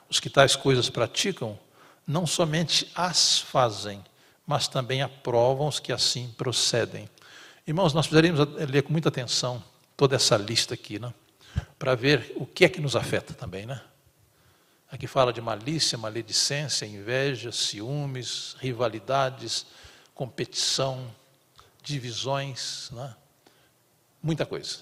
os 0.10 0.20
que 0.20 0.30
tais 0.30 0.56
coisas 0.56 0.90
praticam, 0.90 1.60
não 2.06 2.26
somente 2.26 2.92
as 2.96 3.40
fazem, 3.40 4.04
mas 4.46 4.68
também 4.68 5.02
aprovam 5.02 5.68
os 5.68 5.80
que 5.80 5.92
assim 5.92 6.34
procedem. 6.38 7.10
Irmãos, 7.66 7.94
nós 7.94 8.08
precisaríamos 8.08 8.70
ler 8.70 8.84
com 8.84 8.92
muita 8.92 9.10
atenção 9.10 9.64
toda 9.96 10.16
essa 10.16 10.36
lista 10.36 10.74
aqui, 10.74 11.00
né? 11.00 11.14
para 11.78 11.96
ver 11.96 12.34
o 12.36 12.46
que 12.46 12.66
é 12.66 12.70
que 12.70 12.82
nos 12.82 12.96
afeta 12.96 13.34
também. 13.34 13.66
Né? 13.66 13.82
Aqui 14.94 15.08
fala 15.08 15.34
de 15.34 15.42
malícia, 15.42 15.98
maledicência, 15.98 16.86
inveja, 16.86 17.52
ciúmes, 17.52 18.56
rivalidades, 18.60 19.66
competição, 20.14 21.12
divisões, 21.82 22.92
né? 22.92 23.16
muita 24.22 24.46
coisa. 24.46 24.82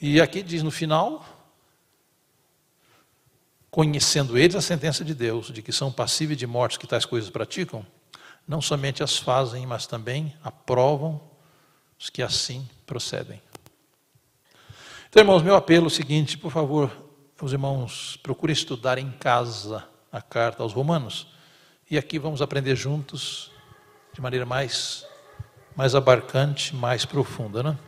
E 0.00 0.20
aqui 0.20 0.40
diz 0.40 0.62
no 0.62 0.70
final, 0.70 1.26
conhecendo 3.72 4.38
eles 4.38 4.54
a 4.54 4.60
sentença 4.60 5.04
de 5.04 5.16
Deus, 5.16 5.50
de 5.50 5.62
que 5.62 5.72
são 5.72 5.90
passíveis 5.90 6.38
de 6.38 6.46
morte 6.46 6.78
que 6.78 6.86
tais 6.86 7.04
coisas 7.04 7.28
praticam, 7.28 7.84
não 8.46 8.62
somente 8.62 9.02
as 9.02 9.16
fazem, 9.16 9.66
mas 9.66 9.84
também 9.88 10.32
aprovam 10.44 11.20
os 11.98 12.08
que 12.08 12.22
assim 12.22 12.70
procedem. 12.86 13.42
Então, 15.08 15.22
irmãos, 15.22 15.42
meu 15.42 15.56
apelo 15.56 15.86
é 15.86 15.88
o 15.88 15.90
seguinte, 15.90 16.38
por 16.38 16.52
favor, 16.52 17.09
os 17.46 17.52
irmãos, 17.52 18.18
procurem 18.22 18.52
estudar 18.52 18.98
em 18.98 19.10
casa 19.10 19.84
a 20.12 20.20
carta 20.20 20.62
aos 20.62 20.72
Romanos, 20.72 21.26
e 21.90 21.96
aqui 21.96 22.18
vamos 22.18 22.42
aprender 22.42 22.76
juntos 22.76 23.50
de 24.12 24.20
maneira 24.20 24.44
mais, 24.44 25.06
mais 25.74 25.94
abarcante, 25.94 26.74
mais 26.74 27.04
profunda. 27.04 27.62
Né? 27.62 27.78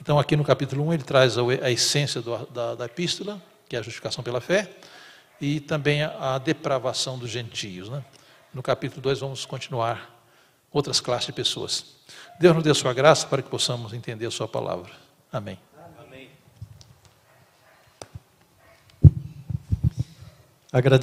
Então, 0.00 0.18
aqui 0.18 0.36
no 0.36 0.44
capítulo 0.44 0.86
1, 0.88 0.94
ele 0.94 1.02
traz 1.02 1.36
a, 1.38 1.70
essência 1.70 2.20
do, 2.20 2.36
da, 2.46 2.74
da 2.74 2.84
epístola, 2.86 3.40
que 3.68 3.76
é 3.76 3.78
a 3.78 3.82
justificação 3.82 4.22
pela 4.22 4.40
fé, 4.40 4.70
e 5.40 5.60
também 5.60 6.02
a, 6.02 6.34
a 6.34 6.38
depravação 6.38 7.18
dos 7.18 7.30
gentios. 7.30 7.88
Né? 7.88 8.04
No 8.52 8.62
capítulo 8.62 9.02
2, 9.02 9.20
vamos 9.20 9.46
continuar 9.46 10.18
outras 10.70 11.00
classes 11.00 11.26
de 11.26 11.32
pessoas. 11.32 11.96
Deus 12.38 12.54
nos 12.54 12.64
dê 12.64 12.70
a 12.70 12.74
sua 12.74 12.92
graça 12.92 13.26
para 13.26 13.42
que 13.42 13.48
possamos 13.48 13.92
entender 13.92 14.26
a 14.26 14.30
sua 14.30 14.48
palavra. 14.48 14.92
Amém. 15.32 15.58
Agrade 20.70 20.96